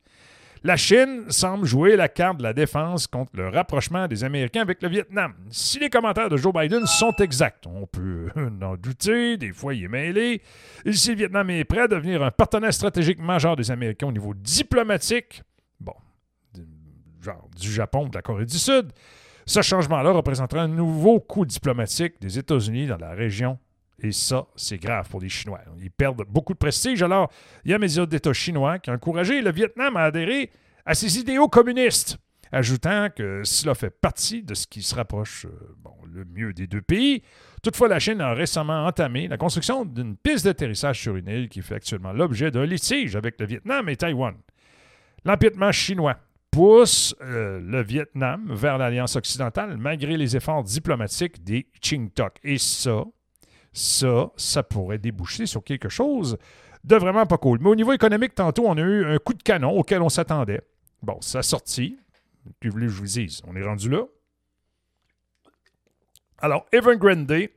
La 0.64 0.78
Chine 0.78 1.26
semble 1.30 1.66
jouer 1.66 1.96
la 1.96 2.08
carte 2.08 2.38
de 2.38 2.44
la 2.44 2.54
défense 2.54 3.08
contre 3.08 3.32
le 3.34 3.50
rapprochement 3.50 4.08
des 4.08 4.24
Américains 4.24 4.62
avec 4.62 4.84
le 4.84 4.90
Vietnam. 4.90 5.34
Si 5.50 5.80
les 5.80 5.90
commentaires 5.90 6.30
de 6.30 6.38
Joe 6.38 6.54
Biden 6.54 6.86
sont 6.86 7.16
exacts, 7.16 7.66
on 7.66 7.88
peut 7.88 8.30
en 8.62 8.76
douter, 8.76 9.38
des 9.38 9.54
fois 9.54 9.74
il 9.74 9.86
est 9.86 9.88
mêlé. 9.88 10.44
Et 10.86 10.94
si 10.94 11.10
le 11.10 11.16
Vietnam 11.16 11.50
est 11.50 11.64
prêt 11.64 11.82
à 11.82 11.88
devenir 11.88 12.22
un 12.22 12.30
partenaire 12.30 12.72
stratégique 12.72 13.20
majeur 13.20 13.56
des 13.56 13.72
Américains 13.72 14.06
au 14.06 14.12
niveau 14.12 14.36
diplomatique, 14.36 15.42
bon, 15.80 15.96
genre 17.22 17.50
du 17.60 17.72
Japon, 17.72 18.08
de 18.10 18.16
la 18.16 18.22
Corée 18.22 18.46
du 18.46 18.60
Sud, 18.60 18.92
ce 19.52 19.62
changement-là 19.62 20.12
représentera 20.12 20.62
un 20.62 20.70
nouveau 20.70 21.20
coup 21.20 21.46
diplomatique 21.46 22.22
des 22.22 22.40
États-Unis 22.40 22.88
dans 22.88 22.98
la 22.98 23.12
région. 23.12 23.60
Et 24.00 24.14
ça, 24.14 24.46
c'est 24.56 24.78
grave 24.78 25.10
pour 25.10 25.20
les 25.20 25.28
Chinois. 25.28 25.60
Ils 25.78 25.92
perdent 25.92 26.24
beaucoup 26.28 26.54
de 26.54 26.58
prestige. 26.58 27.04
Alors, 27.04 27.30
il 27.66 27.72
y 27.72 27.74
a 27.74 27.78
média 27.78 28.06
d'État 28.06 28.32
chinois 28.32 28.80
qui 28.80 28.90
a 28.90 28.94
encouragé 28.94 29.42
le 29.42 29.52
Vietnam 29.52 29.98
à 29.98 30.04
adhérer 30.04 30.52
à 30.86 30.96
ses 30.96 31.20
idéaux 31.20 31.50
communistes, 31.50 32.18
ajoutant 32.54 33.10
que 33.14 33.42
cela 33.44 33.76
fait 33.76 33.90
partie 33.90 34.42
de 34.42 34.54
ce 34.54 34.66
qui 34.66 34.82
se 34.82 34.96
rapproche 34.96 35.46
euh, 35.46 35.50
le 36.14 36.24
mieux 36.24 36.54
des 36.54 36.68
deux 36.68 36.82
pays. 36.82 37.22
Toutefois, 37.62 37.90
la 37.90 38.00
Chine 38.00 38.22
a 38.22 38.34
récemment 38.34 38.86
entamé 38.86 39.28
la 39.28 39.38
construction 39.38 39.84
d'une 39.84 40.16
piste 40.16 40.46
d'atterrissage 40.46 41.02
sur 41.02 41.18
une 41.18 41.28
île 41.28 41.50
qui 41.50 41.62
fait 41.62 41.76
actuellement 41.76 42.14
l'objet 42.14 42.52
d'un 42.52 42.66
litige 42.66 43.18
avec 43.18 43.38
le 43.38 43.46
Vietnam 43.48 43.90
et 43.90 43.98
Taïwan. 43.98 44.36
L'empiètement 45.26 45.74
chinois 45.74 46.18
pousse 46.52 47.16
euh, 47.22 47.60
le 47.62 47.82
Vietnam 47.82 48.54
vers 48.54 48.78
l'Alliance 48.78 49.16
occidentale 49.16 49.78
malgré 49.78 50.18
les 50.18 50.36
efforts 50.36 50.64
diplomatiques 50.64 51.44
des 51.44 51.68
Qing-Tok. 51.82 52.40
Et 52.44 52.58
ça, 52.58 53.06
ça, 53.72 54.32
ça 54.36 54.64
pourrait 54.64 54.98
déboucher 54.98 55.46
sur 55.46 55.64
quelque 55.64 55.90
chose 55.90 56.38
de 56.84 56.96
vraiment 56.96 57.26
pas 57.26 57.38
cool. 57.38 57.60
Mais 57.62 57.70
au 57.70 57.76
niveau 57.76 57.94
économique, 57.94 58.36
tantôt, 58.36 58.66
on 58.68 58.78
a 58.78 58.82
eu 58.82 59.06
un 59.06 59.18
coup 59.18 59.34
de 59.34 59.44
canon 59.44 59.78
auquel 59.78 60.02
on 60.02 60.10
s'attendait. 60.10 60.62
Bon, 61.02 61.20
ça 61.22 61.42
sorti. 61.42 61.98
Que 62.60 62.70
voulez 62.70 62.88
je 62.88 62.94
vous 62.94 63.06
dise? 63.06 63.42
On 63.48 63.56
est 63.56 63.64
rendu 63.64 63.90
là. 63.90 64.04
Alors, 66.40 66.66
Evergrande, 66.72 67.50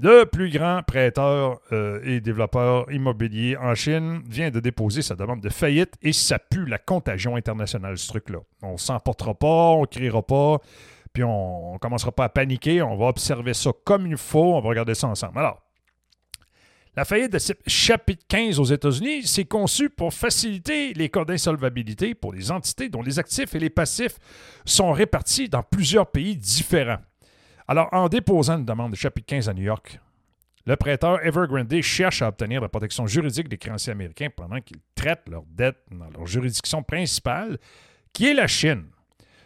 le 0.00 0.24
plus 0.24 0.50
grand 0.50 0.82
prêteur 0.82 1.60
euh, 1.72 2.00
et 2.04 2.20
développeur 2.20 2.90
immobilier 2.92 3.56
en 3.56 3.74
Chine, 3.74 4.22
vient 4.28 4.50
de 4.50 4.60
déposer 4.60 5.02
sa 5.02 5.14
demande 5.14 5.40
de 5.40 5.48
faillite 5.48 5.94
et 6.02 6.12
ça 6.12 6.38
pue 6.38 6.66
la 6.66 6.78
contagion 6.78 7.36
internationale, 7.36 7.96
ce 7.96 8.08
truc-là. 8.08 8.38
On 8.62 8.72
ne 8.72 8.76
s'emportera 8.76 9.34
pas, 9.34 9.70
on 9.70 9.82
ne 9.82 9.86
criera 9.86 10.22
pas, 10.22 10.58
puis 11.12 11.24
on 11.24 11.74
ne 11.74 11.78
commencera 11.78 12.12
pas 12.12 12.24
à 12.24 12.28
paniquer, 12.28 12.82
on 12.82 12.96
va 12.96 13.06
observer 13.06 13.54
ça 13.54 13.70
comme 13.84 14.06
il 14.06 14.18
faut, 14.18 14.54
on 14.54 14.60
va 14.60 14.68
regarder 14.68 14.94
ça 14.94 15.08
ensemble. 15.08 15.38
Alors, 15.38 15.62
la 16.94 17.04
faillite 17.04 17.32
de 17.32 17.38
chapitre 17.66 18.24
15 18.28 18.58
aux 18.58 18.64
États-Unis, 18.64 19.26
c'est 19.26 19.44
conçu 19.44 19.90
pour 19.90 20.14
faciliter 20.14 20.94
les 20.94 21.10
cas 21.10 21.24
d'insolvabilité 21.24 22.14
pour 22.14 22.32
les 22.32 22.50
entités 22.50 22.88
dont 22.88 23.02
les 23.02 23.18
actifs 23.18 23.54
et 23.54 23.58
les 23.58 23.70
passifs 23.70 24.18
sont 24.64 24.92
répartis 24.92 25.48
dans 25.48 25.62
plusieurs 25.62 26.06
pays 26.06 26.36
différents. 26.36 26.98
Alors, 27.68 27.88
en 27.92 28.08
déposant 28.08 28.58
une 28.58 28.64
demande 28.64 28.92
de 28.92 28.96
chapitre 28.96 29.26
15 29.26 29.48
à 29.48 29.54
New 29.54 29.64
York, 29.64 29.98
le 30.66 30.76
prêteur 30.76 31.24
Evergrande 31.24 31.80
cherche 31.80 32.22
à 32.22 32.28
obtenir 32.28 32.60
la 32.60 32.68
protection 32.68 33.06
juridique 33.06 33.48
des 33.48 33.58
créanciers 33.58 33.92
américains 33.92 34.28
pendant 34.34 34.60
qu'ils 34.60 34.80
traitent 34.94 35.28
leurs 35.28 35.44
dettes 35.48 35.82
dans 35.90 36.08
leur 36.10 36.26
juridiction 36.26 36.82
principale, 36.82 37.58
qui 38.12 38.28
est 38.28 38.34
la 38.34 38.46
Chine. 38.46 38.86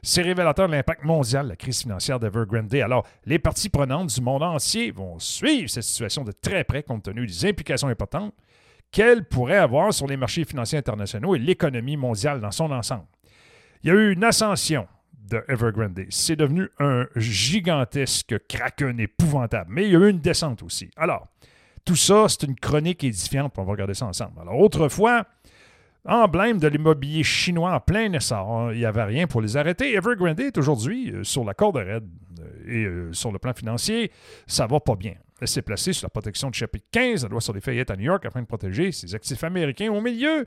C'est 0.02 0.22
révélateur 0.22 0.66
de 0.66 0.72
l'impact 0.72 1.04
mondial 1.04 1.44
de 1.44 1.50
la 1.50 1.56
crise 1.56 1.80
financière 1.82 2.18
d'Evergrande. 2.18 2.74
Alors, 2.76 3.06
les 3.26 3.38
parties 3.38 3.68
prenantes 3.68 4.14
du 4.14 4.20
monde 4.20 4.42
entier 4.42 4.90
vont 4.90 5.18
suivre 5.18 5.68
cette 5.68 5.82
situation 5.82 6.24
de 6.24 6.32
très 6.32 6.64
près 6.64 6.82
compte 6.82 7.04
tenu 7.04 7.26
des 7.26 7.46
implications 7.46 7.88
importantes 7.88 8.34
qu'elle 8.90 9.24
pourrait 9.24 9.58
avoir 9.58 9.92
sur 9.92 10.06
les 10.06 10.16
marchés 10.16 10.44
financiers 10.44 10.78
internationaux 10.78 11.34
et 11.34 11.38
l'économie 11.38 11.96
mondiale 11.96 12.40
dans 12.40 12.50
son 12.50 12.70
ensemble. 12.70 13.06
Il 13.82 13.88
y 13.88 13.90
a 13.90 13.94
eu 13.94 14.12
une 14.12 14.24
ascension 14.24 14.86
de 15.30 15.42
Evergrande. 15.48 16.00
C'est 16.10 16.36
devenu 16.36 16.68
un 16.78 17.06
gigantesque 17.16 18.36
kraken 18.48 18.98
épouvantable. 19.00 19.70
Mais 19.70 19.84
il 19.84 19.92
y 19.92 19.96
a 19.96 20.00
eu 20.00 20.10
une 20.10 20.20
descente 20.20 20.62
aussi. 20.62 20.90
Alors, 20.96 21.28
tout 21.84 21.96
ça, 21.96 22.26
c'est 22.28 22.44
une 22.46 22.56
chronique 22.56 23.04
édifiante. 23.04 23.54
On 23.56 23.64
va 23.64 23.72
regarder 23.72 23.94
ça 23.94 24.06
ensemble. 24.06 24.40
Alors, 24.40 24.58
autrefois, 24.58 25.24
emblème 26.04 26.58
de 26.58 26.68
l'immobilier 26.68 27.22
chinois 27.22 27.74
en 27.74 27.80
plein 27.80 28.12
essor. 28.12 28.72
Il 28.72 28.78
n'y 28.78 28.84
avait 28.84 29.04
rien 29.04 29.26
pour 29.26 29.40
les 29.40 29.56
arrêter. 29.56 29.94
Evergrande 29.94 30.40
est 30.40 30.58
aujourd'hui 30.58 31.12
euh, 31.12 31.24
sur 31.24 31.44
la 31.44 31.54
corde 31.54 31.76
raide 31.76 32.08
euh, 32.40 32.44
et 32.66 32.84
euh, 32.84 33.12
sur 33.12 33.32
le 33.32 33.38
plan 33.38 33.52
financier, 33.52 34.10
ça 34.46 34.66
va 34.66 34.80
pas 34.80 34.96
bien. 34.96 35.14
Elle 35.40 35.48
s'est 35.48 35.62
placée 35.62 35.92
sur 35.92 36.06
la 36.06 36.10
protection 36.10 36.50
du 36.50 36.58
chapitre 36.58 36.86
15, 36.92 37.24
elle 37.24 37.30
doit 37.30 37.40
sur 37.40 37.54
les 37.54 37.60
faillites 37.60 37.90
à 37.90 37.96
New 37.96 38.04
York 38.04 38.24
afin 38.26 38.42
de 38.42 38.46
protéger 38.46 38.92
ses 38.92 39.14
actifs 39.14 39.42
américains 39.42 39.90
au 39.90 40.02
milieu 40.02 40.44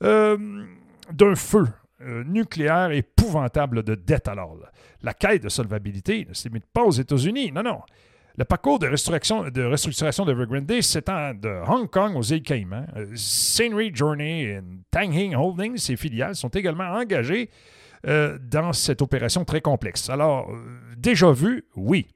d'un 0.00 1.34
feu 1.34 1.66
nucléaire 2.00 2.90
épouvantable 2.92 3.82
de 3.82 3.94
dette 3.94 4.28
alors. 4.28 4.56
La 5.02 5.14
quête 5.14 5.42
de 5.42 5.48
solvabilité 5.48 6.26
ne 6.28 6.34
se 6.34 6.48
limite 6.48 6.66
pas 6.66 6.84
aux 6.84 6.90
États-Unis. 6.92 7.52
Non, 7.52 7.62
non. 7.62 7.80
Le 8.38 8.44
parcours 8.44 8.78
de 8.78 8.86
restructuration 8.86 9.50
de, 9.50 9.64
restructuration 9.64 10.24
d'Evergrande 10.24 10.80
s'étend 10.80 11.34
de 11.34 11.60
Hong 11.66 11.90
Kong 11.90 12.14
aux 12.14 12.22
îles 12.22 12.44
Caïmans. 12.44 12.86
Euh, 12.96 13.06
Scenery 13.16 13.90
Journey 13.92 14.42
et 14.42 14.60
Tang 14.92 15.12
Hing 15.12 15.34
Holdings, 15.34 15.76
ses 15.76 15.96
filiales, 15.96 16.36
sont 16.36 16.48
également 16.50 16.84
engagées 16.84 17.50
euh, 18.06 18.38
dans 18.40 18.72
cette 18.72 19.02
opération 19.02 19.44
très 19.44 19.60
complexe. 19.60 20.08
Alors, 20.08 20.52
euh, 20.52 20.60
déjà 20.96 21.32
vu, 21.32 21.64
oui. 21.74 22.06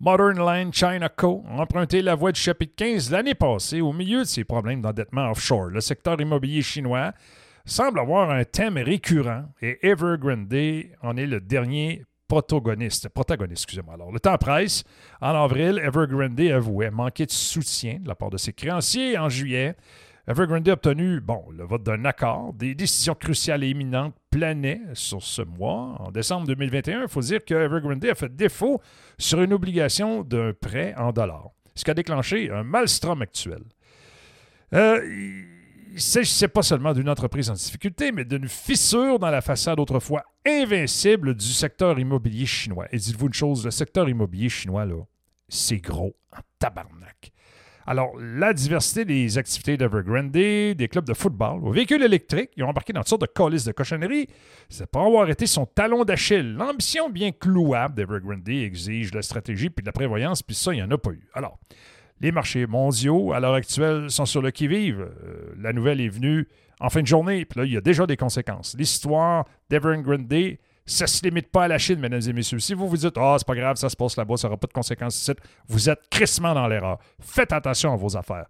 Modern 0.00 0.44
Line 0.44 0.72
China 0.72 1.08
Co. 1.08 1.44
a 1.48 1.62
emprunté 1.62 2.02
la 2.02 2.16
voie 2.16 2.32
du 2.32 2.40
chapitre 2.40 2.74
15 2.74 3.12
l'année 3.12 3.36
passée 3.36 3.80
au 3.80 3.92
milieu 3.92 4.20
de 4.20 4.24
ses 4.24 4.42
problèmes 4.42 4.82
d'endettement 4.82 5.30
offshore. 5.30 5.66
Le 5.66 5.80
secteur 5.80 6.20
immobilier 6.20 6.62
chinois 6.62 7.12
semble 7.68 8.00
avoir 8.00 8.30
un 8.30 8.44
thème 8.44 8.78
récurrent 8.78 9.44
et 9.60 9.86
Evergrande 9.86 10.52
en 11.02 11.16
est 11.16 11.26
le 11.26 11.40
dernier 11.40 12.04
protagoniste. 12.26 13.08
Protagoniste, 13.08 13.64
excusez-moi. 13.64 13.94
Alors, 13.94 14.12
le 14.12 14.20
temps 14.20 14.36
presse. 14.38 14.84
En 15.20 15.34
avril, 15.34 15.80
Evergrande 15.82 16.40
avouait 16.40 16.90
manquer 16.90 17.26
de 17.26 17.30
soutien 17.30 17.98
de 18.00 18.08
la 18.08 18.14
part 18.14 18.30
de 18.30 18.36
ses 18.36 18.52
créanciers. 18.52 19.18
En 19.18 19.28
juillet, 19.28 19.76
Evergrande 20.26 20.68
a 20.68 20.72
obtenu 20.72 21.20
bon, 21.20 21.44
le 21.50 21.64
vote 21.64 21.82
d'un 21.82 22.04
accord. 22.04 22.52
Des 22.52 22.74
décisions 22.74 23.14
cruciales 23.14 23.64
et 23.64 23.70
imminentes 23.70 24.14
planaient 24.30 24.82
sur 24.94 25.22
ce 25.22 25.42
mois. 25.42 25.96
En 26.00 26.10
décembre 26.10 26.46
2021, 26.46 27.02
il 27.02 27.08
faut 27.08 27.22
dire 27.22 27.44
que 27.44 27.54
Evergrande 27.54 28.04
a 28.04 28.14
fait 28.14 28.34
défaut 28.34 28.80
sur 29.18 29.40
une 29.40 29.52
obligation 29.52 30.22
d'un 30.22 30.52
prêt 30.52 30.94
en 30.96 31.12
dollars, 31.12 31.50
ce 31.74 31.84
qui 31.84 31.90
a 31.90 31.94
déclenché 31.94 32.50
un 32.50 32.62
maelstrom 32.62 33.22
actuel. 33.22 33.62
Euh, 34.74 35.00
il 35.92 36.00
s'agissait 36.00 36.48
pas 36.48 36.62
seulement 36.62 36.92
d'une 36.92 37.08
entreprise 37.08 37.50
en 37.50 37.54
difficulté, 37.54 38.12
mais 38.12 38.24
d'une 38.24 38.48
fissure 38.48 39.18
dans 39.18 39.30
la 39.30 39.40
façade 39.40 39.80
autrefois 39.80 40.22
invincible 40.46 41.34
du 41.34 41.46
secteur 41.46 41.98
immobilier 41.98 42.46
chinois. 42.46 42.86
Et 42.92 42.98
dites-vous 42.98 43.26
une 43.26 43.34
chose, 43.34 43.64
le 43.64 43.70
secteur 43.70 44.08
immobilier 44.08 44.48
chinois, 44.48 44.84
là, 44.84 45.02
c'est 45.48 45.78
gros 45.78 46.14
en 46.32 46.40
tabarnak. 46.58 47.32
Alors, 47.86 48.12
la 48.20 48.52
diversité 48.52 49.06
des 49.06 49.38
activités 49.38 49.78
d'Evergrande, 49.78 50.30
des 50.30 50.88
clubs 50.90 51.06
de 51.06 51.14
football, 51.14 51.64
aux 51.64 51.72
véhicules 51.72 52.02
électriques, 52.02 52.50
ils 52.54 52.62
ont 52.62 52.68
embarqué 52.68 52.92
dans 52.92 53.00
une 53.00 53.06
sorte 53.06 53.22
de 53.22 53.26
colis 53.26 53.64
de 53.64 53.72
cochonnerie. 53.72 54.28
C'est 54.68 54.86
pour 54.86 55.00
avoir 55.00 55.30
été 55.30 55.46
son 55.46 55.64
talon 55.64 56.04
d'Achille. 56.04 56.52
L'ambition 56.52 57.08
bien 57.08 57.32
clouable 57.32 57.94
d'Evergrande 57.94 58.46
exige 58.46 59.10
de 59.10 59.16
la 59.16 59.22
stratégie 59.22 59.70
puis 59.70 59.82
de 59.82 59.88
la 59.88 59.92
prévoyance, 59.92 60.42
puis 60.42 60.54
ça, 60.54 60.74
il 60.74 60.76
n'y 60.76 60.82
en 60.82 60.90
a 60.90 60.98
pas 60.98 61.12
eu. 61.12 61.30
Alors, 61.32 61.58
les 62.20 62.32
marchés 62.32 62.66
mondiaux, 62.66 63.32
à 63.32 63.40
l'heure 63.40 63.54
actuelle, 63.54 64.10
sont 64.10 64.26
sur 64.26 64.42
le 64.42 64.50
qui-vive. 64.50 65.00
Euh, 65.00 65.54
la 65.58 65.72
nouvelle 65.72 66.00
est 66.00 66.08
venue 66.08 66.48
en 66.80 66.90
fin 66.90 67.02
de 67.02 67.06
journée, 67.06 67.44
puis 67.44 67.60
là, 67.60 67.66
il 67.66 67.72
y 67.72 67.76
a 67.76 67.80
déjà 67.80 68.06
des 68.06 68.16
conséquences. 68.16 68.74
L'histoire 68.78 69.44
d'Evergrande, 69.68 70.32
ça 70.86 71.04
ne 71.04 71.08
se 71.08 71.22
limite 71.24 71.50
pas 71.50 71.64
à 71.64 71.68
la 71.68 71.78
Chine, 71.78 71.98
mesdames 72.00 72.22
et 72.26 72.32
messieurs. 72.32 72.60
Si 72.60 72.74
vous 72.74 72.88
vous 72.88 72.96
dites, 72.96 73.16
ah, 73.16 73.36
c'est 73.38 73.46
pas 73.46 73.54
grave, 73.54 73.76
ça 73.76 73.88
se 73.88 73.96
passe 73.96 74.16
là-bas, 74.16 74.36
ça 74.36 74.48
n'aura 74.48 74.58
pas 74.58 74.68
de 74.68 74.72
conséquences 74.72 75.30
vous 75.68 75.90
êtes 75.90 76.00
crissement 76.10 76.54
dans 76.54 76.66
l'erreur. 76.66 76.98
Faites 77.20 77.52
attention 77.52 77.92
à 77.92 77.96
vos 77.96 78.16
affaires. 78.16 78.46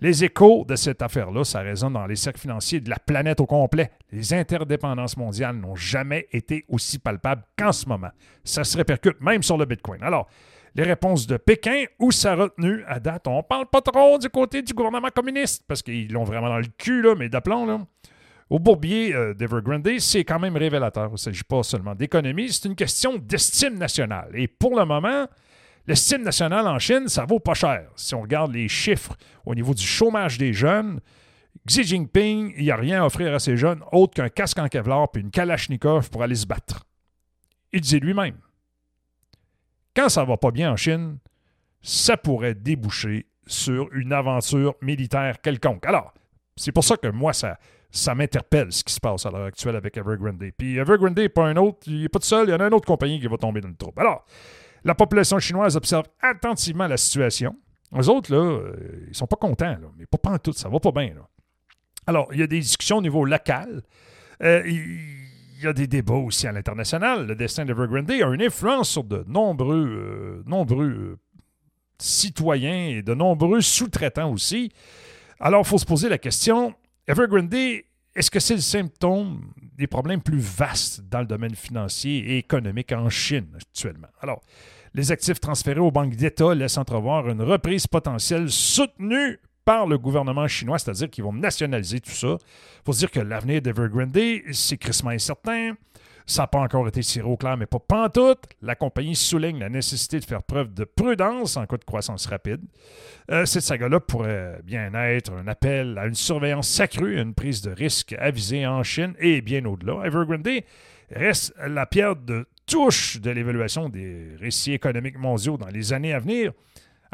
Les 0.00 0.24
échos 0.24 0.66
de 0.68 0.76
cette 0.76 1.00
affaire-là, 1.00 1.44
ça 1.44 1.60
résonne 1.60 1.94
dans 1.94 2.06
les 2.06 2.16
cercles 2.16 2.40
financiers 2.40 2.80
de 2.80 2.90
la 2.90 2.98
planète 2.98 3.40
au 3.40 3.46
complet. 3.46 3.90
Les 4.12 4.34
interdépendances 4.34 5.16
mondiales 5.16 5.56
n'ont 5.56 5.74
jamais 5.74 6.26
été 6.32 6.66
aussi 6.68 6.98
palpables 6.98 7.44
qu'en 7.56 7.72
ce 7.72 7.88
moment. 7.88 8.10
Ça 8.44 8.62
se 8.64 8.76
répercute 8.76 9.20
même 9.22 9.42
sur 9.42 9.56
le 9.56 9.64
Bitcoin. 9.64 10.02
Alors, 10.02 10.28
les 10.76 10.82
réponses 10.82 11.26
de 11.26 11.38
Pékin 11.38 11.84
ou 11.98 12.12
sa 12.12 12.34
retenue 12.34 12.84
à 12.86 13.00
date. 13.00 13.26
On 13.26 13.42
parle 13.42 13.66
pas 13.66 13.80
trop 13.80 14.18
du 14.18 14.28
côté 14.28 14.60
du 14.60 14.74
gouvernement 14.74 15.08
communiste 15.08 15.64
parce 15.66 15.82
qu'ils 15.82 16.12
l'ont 16.12 16.24
vraiment 16.24 16.48
dans 16.48 16.58
le 16.58 16.66
cul, 16.76 17.02
mais 17.16 17.30
d'aplomb. 17.30 17.64
Là. 17.64 17.80
Au 18.50 18.58
bourbier 18.58 19.14
euh, 19.14 19.32
d'Evergrande, 19.32 19.88
c'est 19.98 20.24
quand 20.24 20.38
même 20.38 20.54
révélateur. 20.54 21.08
Il 21.08 21.12
ne 21.12 21.16
s'agit 21.16 21.44
pas 21.44 21.62
seulement 21.62 21.94
d'économie, 21.94 22.52
c'est 22.52 22.68
une 22.68 22.76
question 22.76 23.16
d'estime 23.16 23.78
nationale. 23.78 24.30
Et 24.34 24.48
pour 24.48 24.78
le 24.78 24.84
moment, 24.84 25.26
l'estime 25.86 26.22
nationale 26.22 26.66
en 26.66 26.78
Chine, 26.78 27.08
ça 27.08 27.24
vaut 27.24 27.40
pas 27.40 27.54
cher. 27.54 27.88
Si 27.96 28.14
on 28.14 28.20
regarde 28.20 28.52
les 28.52 28.68
chiffres 28.68 29.16
au 29.46 29.54
niveau 29.54 29.72
du 29.72 29.84
chômage 29.84 30.36
des 30.36 30.52
jeunes, 30.52 31.00
Xi 31.66 31.84
Jinping, 31.84 32.52
il 32.54 32.64
n'y 32.64 32.70
a 32.70 32.76
rien 32.76 33.02
à 33.02 33.06
offrir 33.06 33.34
à 33.34 33.38
ces 33.38 33.56
jeunes 33.56 33.80
autre 33.92 34.12
qu'un 34.12 34.28
casque 34.28 34.58
en 34.58 34.68
Kevlar 34.68 35.10
puis 35.10 35.22
une 35.22 35.30
Kalachnikov 35.30 36.10
pour 36.10 36.22
aller 36.22 36.34
se 36.34 36.46
battre. 36.46 36.84
Il 37.72 37.80
disait 37.80 37.98
lui-même 37.98 38.36
quand 39.96 40.08
ça 40.08 40.24
va 40.24 40.36
pas 40.36 40.50
bien 40.50 40.70
en 40.70 40.76
Chine, 40.76 41.18
ça 41.82 42.16
pourrait 42.16 42.54
déboucher 42.54 43.26
sur 43.46 43.88
une 43.92 44.12
aventure 44.12 44.74
militaire 44.82 45.40
quelconque. 45.40 45.86
Alors, 45.86 46.12
c'est 46.56 46.72
pour 46.72 46.84
ça 46.84 46.96
que 46.96 47.08
moi, 47.08 47.32
ça, 47.32 47.58
ça 47.90 48.14
m'interpelle 48.14 48.72
ce 48.72 48.84
qui 48.84 48.92
se 48.92 49.00
passe 49.00 49.24
à 49.24 49.30
l'heure 49.30 49.46
actuelle 49.46 49.76
avec 49.76 49.96
Evergrande. 49.96 50.42
Puis 50.56 50.76
Evergrande 50.76 51.16
n'est 51.16 51.28
pas 51.28 51.46
un 51.46 51.56
autre, 51.56 51.78
il 51.86 52.02
n'est 52.02 52.08
pas 52.08 52.18
tout 52.18 52.26
seul, 52.26 52.48
il 52.48 52.52
y 52.52 52.54
en 52.54 52.60
a 52.60 52.66
une 52.66 52.74
autre 52.74 52.86
compagnie 52.86 53.20
qui 53.20 53.26
va 53.26 53.36
tomber 53.36 53.60
dans 53.60 53.68
le 53.68 53.76
trou. 53.76 53.92
Alors, 53.96 54.24
la 54.84 54.94
population 54.94 55.38
chinoise 55.38 55.76
observe 55.76 56.04
attentivement 56.20 56.86
la 56.86 56.96
situation. 56.96 57.56
Les 57.92 58.08
autres, 58.08 58.32
là, 58.32 58.38
euh, 58.38 59.06
ils 59.08 59.14
sont 59.14 59.26
pas 59.26 59.36
contents, 59.36 59.76
mais 59.96 60.06
pas, 60.06 60.30
en 60.30 60.38
tout, 60.38 60.52
ça 60.52 60.68
va 60.68 60.78
pas 60.80 60.92
bien. 60.92 61.14
Alors, 62.06 62.28
il 62.32 62.40
y 62.40 62.42
a 62.42 62.46
des 62.46 62.60
discussions 62.60 62.98
au 62.98 63.02
niveau 63.02 63.24
local. 63.24 63.82
Euh, 64.42 64.62
y 65.62 65.66
a 65.66 65.72
des 65.72 65.86
débats 65.86 66.14
aussi 66.14 66.46
à 66.46 66.52
l'international. 66.52 67.26
Le 67.26 67.34
destin 67.34 67.64
d'Evergrande 67.64 68.10
a 68.10 68.26
une 68.26 68.42
influence 68.42 68.90
sur 68.90 69.04
de 69.04 69.24
nombreux, 69.26 69.86
euh, 69.86 70.42
nombreux 70.46 70.88
euh, 70.88 71.18
citoyens 71.98 72.88
et 72.88 73.02
de 73.02 73.14
nombreux 73.14 73.60
sous-traitants 73.60 74.32
aussi. 74.32 74.72
Alors, 75.40 75.62
il 75.64 75.68
faut 75.68 75.78
se 75.78 75.84
poser 75.84 76.08
la 76.08 76.18
question, 76.18 76.74
Evergrande, 77.06 77.54
est-ce 77.54 78.30
que 78.30 78.40
c'est 78.40 78.54
le 78.54 78.60
symptôme 78.60 79.52
des 79.76 79.86
problèmes 79.86 80.22
plus 80.22 80.38
vastes 80.38 81.02
dans 81.02 81.20
le 81.20 81.26
domaine 81.26 81.54
financier 81.54 82.18
et 82.18 82.38
économique 82.38 82.92
en 82.92 83.10
Chine 83.10 83.48
actuellement? 83.54 84.08
Alors, 84.20 84.40
les 84.94 85.12
actifs 85.12 85.38
transférés 85.38 85.80
aux 85.80 85.90
banques 85.90 86.16
d'État 86.16 86.54
laissent 86.54 86.78
entrevoir 86.78 87.28
une 87.28 87.42
reprise 87.42 87.86
potentielle 87.86 88.50
soutenue 88.50 89.38
par 89.66 89.86
le 89.86 89.98
gouvernement 89.98 90.46
chinois, 90.48 90.78
c'est-à-dire 90.78 91.10
qu'ils 91.10 91.24
vont 91.24 91.32
nationaliser 91.32 92.00
tout 92.00 92.12
ça. 92.12 92.38
Il 92.38 92.82
faut 92.86 92.92
se 92.92 93.00
dire 93.00 93.10
que 93.10 93.20
l'avenir 93.20 93.60
d'Evergrande, 93.60 94.16
c'est 94.52 94.78
crissement 94.78 95.10
incertain. 95.10 95.74
Ça 96.24 96.42
n'a 96.42 96.46
pas 96.46 96.60
encore 96.60 96.86
été 96.88 97.00
tiré 97.00 97.26
au 97.26 97.36
clair, 97.36 97.56
mais 97.56 97.66
pas 97.66 97.78
pantoute. 97.78 98.44
La 98.62 98.74
compagnie 98.74 99.14
souligne 99.14 99.58
la 99.58 99.68
nécessité 99.68 100.18
de 100.18 100.24
faire 100.24 100.42
preuve 100.42 100.72
de 100.72 100.84
prudence 100.84 101.56
en 101.56 101.66
cas 101.66 101.76
de 101.76 101.84
croissance 101.84 102.26
rapide. 102.26 102.62
Euh, 103.30 103.44
cette 103.44 103.62
saga-là 103.62 104.00
pourrait 104.00 104.60
bien 104.64 104.92
être 104.94 105.32
un 105.32 105.46
appel 105.48 105.98
à 105.98 106.06
une 106.06 106.14
surveillance 106.14 106.68
s'accrue, 106.68 107.20
une 107.20 107.34
prise 107.34 107.60
de 107.62 107.70
risque 107.70 108.14
avisée 108.18 108.66
en 108.66 108.82
Chine 108.82 109.14
et 109.18 109.40
bien 109.40 109.64
au-delà. 109.64 110.04
Evergrande 110.04 110.62
reste 111.10 111.54
la 111.64 111.86
pierre 111.86 112.16
de 112.16 112.46
touche 112.66 113.20
de 113.20 113.30
l'évaluation 113.30 113.88
des 113.88 114.30
récits 114.40 114.72
économiques 114.72 115.18
mondiaux 115.18 115.56
dans 115.56 115.68
les 115.68 115.92
années 115.92 116.12
à 116.12 116.18
venir. 116.18 116.52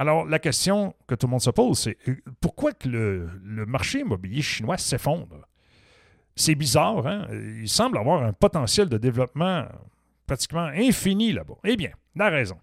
Alors, 0.03 0.25
la 0.25 0.41
question 0.41 0.97
que 1.07 1.15
tout 1.15 1.29
le 1.29 1.31
monde 1.31 1.43
se 1.43 1.51
pose, 1.51 1.79
c'est 1.79 1.97
euh, 2.09 2.17
pourquoi 2.41 2.73
le, 2.85 3.29
marché 3.69 4.01
immobilier 4.01 4.43
chinois 4.43 4.77
s'effondre? 4.77 5.47
C'est 6.35 6.57
bizarre, 6.57 7.07
hein? 7.07 7.29
Il 7.31 7.69
semble 7.69 7.99
avoir 7.99 8.25
un 8.25 8.33
potentiel 8.33 8.89
de 8.89 8.99
développement 8.99 9.65
pratiquement 10.27 10.67
infini 10.75 11.33
là-bas. 11.33 11.55
Eh 11.63 11.77
bien, 11.77 11.91
la 12.17 12.31
raison. 12.31 12.57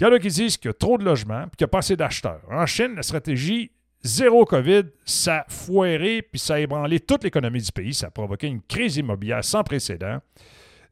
Il 0.00 0.04
y 0.04 0.06
en 0.06 0.12
a 0.14 0.18
qui 0.18 0.28
disent 0.28 0.56
qu'il 0.56 0.70
y 0.70 0.70
a 0.70 0.72
trop 0.72 0.96
de 0.96 1.04
logements 1.04 1.42
et 1.42 1.50
qu'il 1.54 1.66
n'y 1.66 1.68
a 1.68 1.68
pas 1.68 1.80
assez 1.80 1.96
d'acheteurs. 1.96 2.40
En 2.50 2.64
Chine, 2.64 2.94
la 2.94 3.02
stratégie 3.02 3.70
zéro 4.02 4.46
COVID, 4.46 4.84
ça 5.04 5.40
a 5.40 5.44
foiré 5.50 6.22
puis 6.22 6.38
ça 6.38 6.54
a 6.54 6.60
ébranlé 6.60 6.98
toute 6.98 7.24
l'économie 7.24 7.60
du 7.60 7.72
pays. 7.72 7.92
Ça 7.92 8.06
a 8.06 8.10
provoqué 8.10 8.46
une 8.46 8.62
crise 8.62 8.96
immobilière 8.96 9.44
sans 9.44 9.64
précédent. 9.64 10.20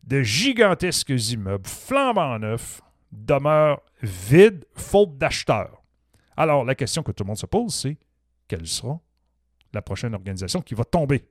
De 0.05 0.21
gigantesques 0.21 1.15
immeubles 1.33 1.67
flambant 1.67 2.39
neufs 2.39 2.83
demeurent 3.13 3.81
vide, 4.03 4.65
faute 4.75 5.17
d'acheteurs. 5.19 5.83
Alors, 6.37 6.65
la 6.65 6.75
question 6.75 7.03
que 7.03 7.13
tout 7.13 7.25
le 7.25 7.29
monde 7.29 7.39
se 7.39 7.47
pose, 7.47 7.75
c'est 7.75 7.97
quelle 8.49 8.67
sera 8.67 9.01
la 9.73 9.83
prochaine 9.83 10.15
organisation 10.15 10.61
qui 10.61 10.75
va 10.75 10.85
tomber? 10.85 11.25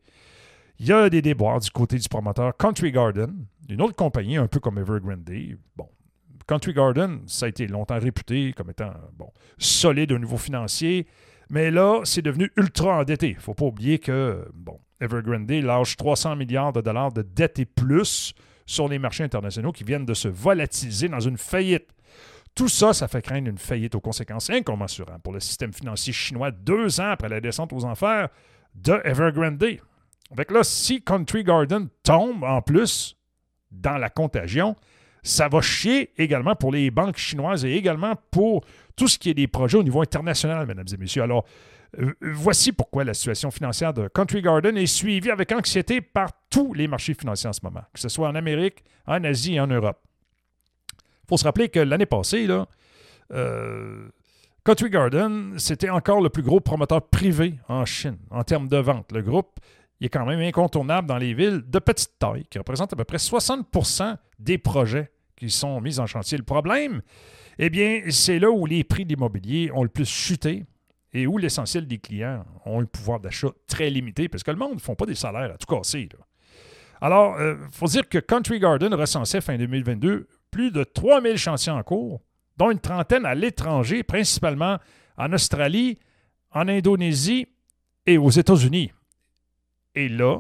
Il 0.79 0.87
y 0.87 0.91
a 0.91 1.09
des 1.09 1.21
déboires 1.21 1.59
du 1.59 1.69
côté 1.71 1.97
du 1.97 2.09
promoteur 2.09 2.55
Country 2.57 2.91
Garden, 2.91 3.45
une 3.69 3.81
autre 3.81 3.95
compagnie 3.95 4.37
un 4.37 4.47
peu 4.47 4.59
comme 4.59 4.77
Evergrande. 4.77 5.29
Bon, 5.75 5.89
Country 6.47 6.73
Garden, 6.73 7.21
ça 7.27 7.45
a 7.45 7.49
été 7.49 7.67
longtemps 7.67 7.99
réputé 7.99 8.53
comme 8.53 8.69
étant 8.69 8.91
solide 9.57 10.11
au 10.11 10.19
niveau 10.19 10.37
financier, 10.37 11.07
mais 11.49 11.71
là, 11.71 12.01
c'est 12.03 12.21
devenu 12.21 12.51
ultra 12.57 12.99
endetté. 12.99 13.29
Il 13.29 13.35
ne 13.35 13.41
faut 13.41 13.53
pas 13.53 13.65
oublier 13.65 13.99
que 13.99 14.47
bon, 14.53 14.79
Evergrande 14.99 15.49
lâche 15.51 15.95
300 15.97 16.35
milliards 16.35 16.73
de 16.73 16.81
dollars 16.81 17.11
de 17.11 17.21
dettes 17.21 17.59
et 17.59 17.65
plus 17.65 18.33
sur 18.65 18.87
les 18.87 18.99
marchés 18.99 19.23
internationaux 19.23 19.71
qui 19.71 19.83
viennent 19.83 20.05
de 20.05 20.13
se 20.13 20.27
volatiliser 20.27 21.07
dans 21.07 21.19
une 21.19 21.37
faillite. 21.37 21.87
Tout 22.55 22.69
ça, 22.69 22.93
ça 22.93 23.07
fait 23.07 23.21
craindre 23.21 23.49
une 23.49 23.57
faillite 23.57 23.95
aux 23.95 23.99
conséquences 23.99 24.49
incommensurables 24.49 25.21
pour 25.21 25.33
le 25.33 25.39
système 25.39 25.73
financier 25.73 26.13
chinois 26.13 26.51
deux 26.51 26.99
ans 27.01 27.11
après 27.11 27.29
la 27.29 27.41
descente 27.41 27.73
aux 27.73 27.83
enfers 27.83 28.29
de 28.73 28.99
Evergrande. 29.03 29.63
Avec 30.31 30.51
là, 30.51 30.63
si 30.63 31.01
Country 31.01 31.43
Garden 31.43 31.89
tombe 32.03 32.43
en 32.43 32.61
plus 32.61 33.17
dans 33.71 33.97
la 33.97 34.09
contagion, 34.09 34.75
ça 35.21 35.47
va 35.47 35.61
chier 35.61 36.11
également 36.17 36.55
pour 36.55 36.71
les 36.71 36.91
banques 36.91 37.17
chinoises 37.17 37.65
et 37.65 37.73
également 37.73 38.13
pour 38.31 38.63
tout 38.95 39.07
ce 39.07 39.19
qui 39.19 39.29
est 39.29 39.33
des 39.33 39.47
projets 39.47 39.77
au 39.77 39.83
niveau 39.83 40.01
international, 40.01 40.65
mesdames 40.65 40.85
et 40.91 40.97
messieurs. 40.97 41.23
Alors, 41.23 41.45
voici 42.21 42.71
pourquoi 42.71 43.03
la 43.03 43.13
situation 43.13 43.51
financière 43.51 43.93
de 43.93 44.07
Country 44.07 44.41
Garden 44.41 44.77
est 44.77 44.85
suivie 44.85 45.31
avec 45.31 45.51
anxiété 45.51 46.01
par 46.01 46.29
tous 46.49 46.73
les 46.73 46.87
marchés 46.87 47.13
financiers 47.13 47.49
en 47.49 47.53
ce 47.53 47.61
moment, 47.63 47.83
que 47.93 47.99
ce 47.99 48.09
soit 48.09 48.27
en 48.27 48.35
Amérique, 48.35 48.83
en 49.07 49.23
Asie 49.23 49.55
et 49.55 49.59
en 49.59 49.67
Europe. 49.67 49.99
Il 51.23 51.29
faut 51.29 51.37
se 51.37 51.43
rappeler 51.43 51.69
que 51.69 51.79
l'année 51.79 52.05
passée, 52.05 52.47
euh, 53.31 54.09
Country 54.63 54.89
Garden, 54.89 55.55
c'était 55.57 55.89
encore 55.89 56.21
le 56.21 56.29
plus 56.29 56.43
gros 56.43 56.59
promoteur 56.59 57.07
privé 57.07 57.55
en 57.67 57.85
Chine 57.85 58.17
en 58.29 58.43
termes 58.43 58.67
de 58.67 58.77
vente. 58.77 59.11
Le 59.11 59.21
groupe 59.21 59.59
est 60.01 60.09
quand 60.09 60.25
même 60.25 60.39
incontournable 60.39 61.07
dans 61.07 61.17
les 61.17 61.33
villes 61.33 61.63
de 61.65 61.79
petite 61.79 62.19
taille, 62.19 62.45
qui 62.49 62.57
représentent 62.57 62.93
à 62.93 62.95
peu 62.95 63.05
près 63.05 63.17
60% 63.17 64.17
des 64.39 64.57
projets 64.57 65.11
qui 65.35 65.49
sont 65.49 65.81
mis 65.81 65.99
en 65.99 66.05
chantier. 66.05 66.37
Le 66.37 66.43
problème, 66.43 67.01
eh 67.57 68.11
c'est 68.11 68.39
là 68.39 68.49
où 68.49 68.65
les 68.65 68.83
prix 68.83 69.05
de 69.05 69.09
l'immobilier 69.09 69.71
ont 69.73 69.83
le 69.83 69.89
plus 69.89 70.09
chuté 70.09 70.65
et 71.15 71.27
où 71.27 71.37
l'essentiel 71.37 71.87
des 71.87 71.97
clients 71.97 72.45
ont 72.65 72.81
un 72.81 72.85
pouvoir 72.85 73.21
d'achat 73.21 73.47
très 73.67 73.89
limité, 73.89 74.27
parce 74.27 74.43
que 74.43 74.51
le 74.51 74.57
monde 74.57 74.73
ne 74.73 74.79
font 74.79 74.95
pas 74.95 75.05
des 75.05 75.15
salaires 75.15 75.53
à 75.53 75.57
tout 75.57 75.65
casser. 75.65 76.09
Alors, 76.99 77.35
il 77.39 77.43
euh, 77.43 77.69
faut 77.71 77.87
dire 77.87 78.09
que 78.09 78.17
Country 78.17 78.59
Garden 78.59 78.93
recensait 78.93 79.39
fin 79.39 79.57
2022 79.57 80.27
plus 80.51 80.71
de 80.71 80.83
3000 80.83 81.37
chantiers 81.37 81.71
en 81.71 81.81
cours, 81.83 82.21
dont 82.57 82.69
une 82.69 82.79
trentaine 82.79 83.25
à 83.25 83.33
l'étranger, 83.33 84.03
principalement 84.03 84.77
en 85.17 85.31
Australie, 85.31 85.97
en 86.51 86.67
Indonésie 86.67 87.47
et 88.05 88.17
aux 88.17 88.29
États-Unis. 88.29 88.91
Et 89.95 90.09
là, 90.09 90.39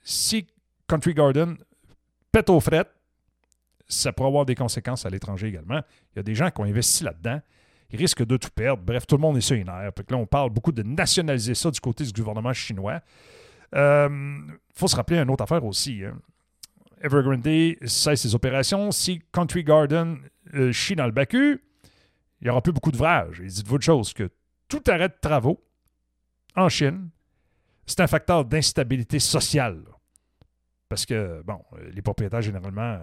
si 0.00 0.46
Country 0.86 1.14
Garden 1.14 1.56
pète 2.30 2.50
aux 2.50 2.60
frettes, 2.60 2.94
ça 3.88 4.12
pourrait 4.12 4.28
avoir 4.28 4.46
des 4.46 4.54
conséquences 4.54 5.06
à 5.06 5.10
l'étranger 5.10 5.48
également. 5.48 5.80
Il 6.12 6.16
y 6.16 6.20
a 6.20 6.22
des 6.22 6.36
gens 6.36 6.50
qui 6.52 6.60
ont 6.60 6.64
investi 6.64 7.02
là-dedans. 7.02 7.40
Ils 7.90 7.98
risquent 7.98 8.24
de 8.24 8.36
tout 8.36 8.50
perdre. 8.54 8.82
Bref, 8.82 9.06
tout 9.06 9.16
le 9.16 9.20
monde 9.20 9.36
est 9.36 9.40
sur 9.40 9.56
nerfs. 9.56 9.92
là, 10.08 10.16
on 10.16 10.26
parle 10.26 10.50
beaucoup 10.50 10.72
de 10.72 10.82
nationaliser 10.82 11.54
ça 11.54 11.70
du 11.70 11.80
côté 11.80 12.04
du 12.04 12.12
gouvernement 12.12 12.52
chinois. 12.52 13.00
Il 13.72 13.78
euh, 13.78 14.38
faut 14.74 14.88
se 14.88 14.96
rappeler 14.96 15.18
une 15.18 15.30
autre 15.30 15.44
affaire 15.44 15.64
aussi. 15.64 16.04
Hein. 16.04 16.18
Evergrande 17.02 17.76
cesse 17.86 18.22
ses 18.22 18.34
opérations. 18.34 18.90
Si 18.90 19.20
Country 19.32 19.64
Garden 19.64 20.18
euh, 20.54 20.72
chie 20.72 20.96
dans 20.96 21.06
le 21.06 21.12
Bacu, 21.12 21.62
il 22.40 22.44
n'y 22.44 22.50
aura 22.50 22.62
plus 22.62 22.72
beaucoup 22.72 22.90
d'ouvrages. 22.90 23.40
Et 23.40 23.46
dites-vous 23.46 23.78
de 23.78 23.82
chose 23.82 24.12
que 24.12 24.30
tout 24.68 24.82
arrêt 24.88 25.08
de 25.08 25.14
travaux 25.20 25.62
en 26.56 26.68
Chine, 26.68 27.10
c'est 27.86 28.00
un 28.00 28.06
facteur 28.06 28.44
d'instabilité 28.44 29.18
sociale. 29.18 29.82
Parce 30.88 31.06
que, 31.06 31.42
bon, 31.42 31.60
les 31.92 32.02
propriétaires, 32.02 32.42
généralement, 32.42 33.00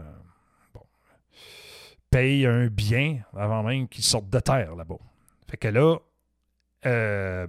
payent 2.12 2.45
un 2.45 2.67
bien 2.67 3.19
avant 3.36 3.63
même 3.63 3.88
qu'ils 3.88 4.04
sortent 4.04 4.30
de 4.30 4.39
terre 4.39 4.76
là-bas. 4.76 5.00
Fait 5.50 5.58
que 5.58 5.67
là, 5.69 5.97
euh, 6.86 7.47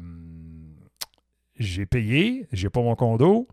j'ai 1.59 1.85
payé, 1.85 2.46
j'ai 2.53 2.70
pas 2.70 2.81
mon 2.81 2.94
condo, 2.94 3.48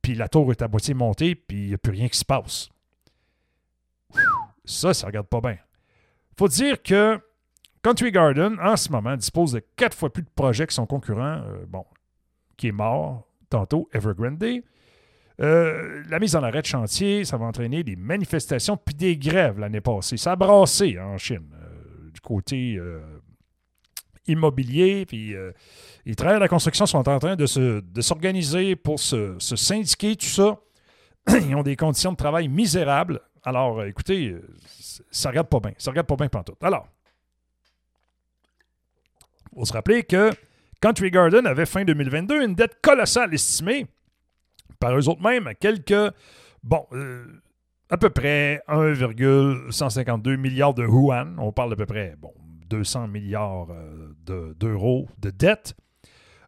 puis 0.00 0.14
la 0.14 0.28
tour 0.28 0.50
est 0.50 0.62
à 0.62 0.68
moitié 0.68 0.94
montée, 0.94 1.34
puis 1.34 1.58
il 1.58 1.68
n'y 1.68 1.74
a 1.74 1.78
plus 1.78 1.92
rien 1.92 2.08
qui 2.08 2.18
se 2.18 2.24
passe. 2.24 2.70
Ça, 4.64 4.94
ça 4.94 5.06
regarde 5.06 5.26
pas 5.26 5.40
bien. 5.40 5.58
faut 6.38 6.48
dire 6.48 6.82
que 6.82 7.20
Country 7.82 8.12
Garden, 8.12 8.58
en 8.60 8.76
ce 8.76 8.90
moment, 8.90 9.16
dispose 9.16 9.52
de 9.52 9.62
quatre 9.76 9.96
fois 9.96 10.12
plus 10.12 10.22
de 10.22 10.30
projets 10.34 10.66
que 10.66 10.72
son 10.72 10.86
concurrent. 10.86 11.42
Euh, 11.44 11.64
bon, 11.66 11.84
qui 12.56 12.68
est 12.68 12.72
mort 12.72 13.26
tantôt, 13.48 13.88
Evergrande. 13.92 14.62
Euh, 15.40 16.02
la 16.08 16.18
mise 16.18 16.36
en 16.36 16.42
arrêt 16.42 16.60
de 16.60 16.66
chantier, 16.66 17.24
ça 17.24 17.38
va 17.38 17.46
entraîner 17.46 17.82
des 17.82 17.96
manifestations 17.96 18.76
puis 18.76 18.94
des 18.94 19.16
grèves 19.16 19.58
l'année 19.58 19.80
passée. 19.80 20.16
Ça 20.16 20.32
a 20.32 20.36
brassé 20.36 20.98
en 20.98 21.16
Chine, 21.16 21.50
euh, 21.54 22.10
du 22.10 22.20
côté 22.20 22.76
euh, 22.76 23.00
immobilier. 24.26 25.06
Puis 25.06 25.34
les 26.04 26.14
travailleurs 26.14 26.40
de 26.40 26.44
la 26.44 26.48
construction 26.48 26.84
sont 26.84 27.08
en 27.08 27.18
train 27.18 27.36
de, 27.36 27.46
s'organiser 27.46 28.76
pour 28.76 29.00
se, 29.00 29.36
syndiquer, 29.38 30.14
tout 30.16 30.26
ça. 30.26 30.58
Ils 31.28 31.54
ont 31.54 31.62
des 31.62 31.76
conditions 31.76 32.12
de 32.12 32.16
travail 32.16 32.48
misérables. 32.48 33.20
Alors, 33.42 33.82
écoutez, 33.84 34.36
ça 35.10 35.30
regarde 35.30 35.48
pas 35.48 35.60
bien. 35.60 35.72
Ça 35.78 35.90
regarde 35.90 36.06
pas 36.06 36.16
bien 36.16 36.28
tout. 36.28 36.54
Alors, 36.60 36.86
il 39.52 39.58
faut 39.58 39.64
se 39.64 39.72
rappeler 39.72 40.02
que 40.02 40.30
Country 40.82 41.10
Garden 41.10 41.46
avait 41.46 41.66
fin 41.66 41.84
2022 41.84 42.44
une 42.44 42.54
dette 42.54 42.80
colossale 42.82 43.32
estimée 43.32 43.86
par 44.78 44.96
eux 44.96 45.08
autres 45.08 45.22
mêmes 45.22 45.50
quelques, 45.58 46.14
bon, 46.62 46.86
euh, 46.92 47.24
à 47.88 47.96
peu 47.96 48.10
près 48.10 48.62
1,152 48.68 50.36
milliards 50.36 50.74
de 50.74 50.84
yuan. 50.84 51.36
On 51.38 51.52
parle 51.52 51.70
d'à 51.70 51.76
peu 51.76 51.86
près, 51.86 52.14
bon, 52.18 52.32
200 52.68 53.08
milliards 53.08 53.68
euh, 53.70 54.54
d'euros 54.54 55.08
de, 55.18 55.30
dette. 55.30 55.74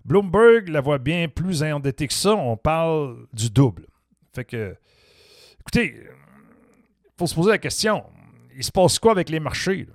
Bloomberg 0.05 0.69
la 0.69 0.81
voit 0.81 0.99
bien 0.99 1.29
plus 1.29 1.63
endettée 1.63 2.07
que 2.07 2.15
ça. 2.15 2.35
On 2.35 2.57
parle 2.57 3.27
du 3.33 3.51
double. 3.51 3.87
Fait 4.35 4.45
que, 4.45 4.77
écoutez, 5.61 5.95
il 5.97 7.19
faut 7.19 7.27
se 7.27 7.35
poser 7.35 7.51
la 7.51 7.59
question. 7.59 8.05
Il 8.57 8.65
se 8.65 8.73
passe 8.73 8.99
quoi 8.99 9.13
avec 9.13 9.29
les 9.29 9.41
marchés 9.41 9.87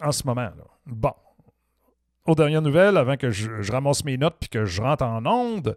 en 0.00 0.12
ce 0.12 0.26
moment? 0.26 0.50
Bon, 0.86 1.12
aux 2.26 2.34
dernières 2.34 2.62
nouvelles, 2.62 2.96
avant 2.96 3.16
que 3.16 3.30
je, 3.30 3.70
ramasse 3.70 4.04
mes 4.04 4.16
notes 4.16 4.36
puis 4.40 4.48
que 4.48 4.64
je 4.64 4.80
rentre 4.80 5.04
en 5.04 5.24
onde, 5.26 5.76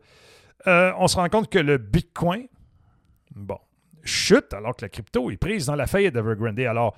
euh, 0.65 0.91
on 0.97 1.07
se 1.07 1.15
rend 1.15 1.29
compte 1.29 1.49
que 1.49 1.59
le 1.59 1.77
Bitcoin, 1.77 2.47
bon, 3.35 3.59
chute 4.03 4.53
alors 4.53 4.75
que 4.75 4.85
la 4.85 4.89
crypto 4.89 5.29
est 5.29 5.37
prise 5.37 5.67
dans 5.67 5.75
la 5.75 5.85
faillite 5.85 6.13
d'Evergrande. 6.13 6.59
Alors, 6.61 6.95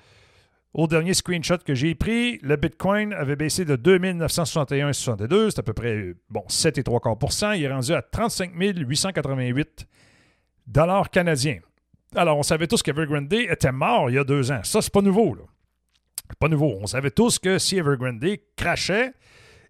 au 0.72 0.86
dernier 0.86 1.14
screenshot 1.14 1.58
que 1.58 1.74
j'ai 1.74 1.94
pris, 1.94 2.38
le 2.42 2.56
Bitcoin 2.56 3.12
avait 3.12 3.36
baissé 3.36 3.64
de 3.64 3.76
2961,62, 3.76 5.50
c'est 5.50 5.58
à 5.58 5.62
peu 5.62 5.72
près 5.72 6.14
bon, 6.28 6.44
7,3% 6.48 7.56
Il 7.58 7.64
est 7.64 7.72
rendu 7.72 7.92
à 7.92 8.02
35 8.02 8.52
888 8.54 9.86
dollars 10.66 11.10
canadiens. 11.10 11.58
Alors, 12.14 12.38
on 12.38 12.42
savait 12.42 12.66
tous 12.66 12.82
qu'Evergrande 12.82 13.32
était 13.32 13.72
mort 13.72 14.10
il 14.10 14.14
y 14.14 14.18
a 14.18 14.24
deux 14.24 14.50
ans. 14.50 14.60
Ça, 14.62 14.80
c'est 14.82 14.92
pas 14.92 15.02
nouveau. 15.02 15.36
Pas 16.38 16.48
nouveau. 16.48 16.78
On 16.80 16.86
savait 16.86 17.10
tous 17.10 17.38
que 17.38 17.58
si 17.58 17.78
Evergrande 17.78 18.24
crachait, 18.56 19.12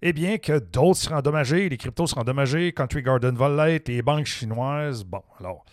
eh 0.02 0.12
bien 0.12 0.38
que 0.38 0.58
d'autres 0.58 1.00
seraient 1.00 1.16
endommagés, 1.16 1.68
les 1.68 1.76
cryptos 1.76 2.08
seront 2.08 2.22
endommagés, 2.22 2.72
Country 2.72 3.02
Garden 3.02 3.36
va 3.36 3.48
l'être, 3.48 3.88
les 3.88 4.02
banques 4.02 4.26
chinoises. 4.26 5.04
Bon, 5.04 5.22
alors, 5.38 5.64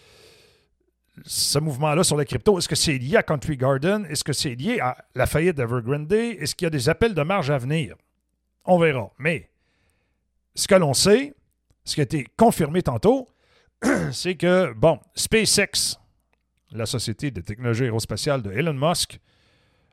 ce 1.25 1.59
mouvement-là 1.59 2.03
sur 2.03 2.17
les 2.17 2.25
cryptos, 2.25 2.57
est-ce 2.57 2.67
que 2.67 2.75
c'est 2.75 2.97
lié 2.97 3.17
à 3.17 3.23
Country 3.23 3.57
Garden? 3.57 4.05
Est-ce 4.09 4.23
que 4.23 4.33
c'est 4.33 4.55
lié 4.55 4.79
à 4.79 4.97
la 5.15 5.25
faillite 5.25 5.55
d'Evergrande? 5.55 6.11
Est-ce 6.11 6.55
qu'il 6.55 6.65
y 6.65 6.67
a 6.67 6.71
des 6.71 6.89
appels 6.89 7.13
de 7.13 7.21
marge 7.21 7.49
à 7.49 7.57
venir? 7.57 7.95
On 8.65 8.77
verra. 8.77 9.11
Mais 9.17 9.49
ce 10.55 10.67
que 10.67 10.75
l'on 10.75 10.93
sait, 10.93 11.33
ce 11.85 11.95
qui 11.95 12.01
a 12.01 12.03
été 12.03 12.27
confirmé 12.37 12.81
tantôt, 12.81 13.27
c'est 14.11 14.35
que, 14.35 14.73
bon, 14.73 14.99
SpaceX, 15.15 15.97
la 16.71 16.85
société 16.85 17.31
de 17.31 17.41
technologie 17.41 17.83
aérospatiale 17.83 18.41
de 18.41 18.51
Elon 18.51 18.73
Musk, 18.73 19.19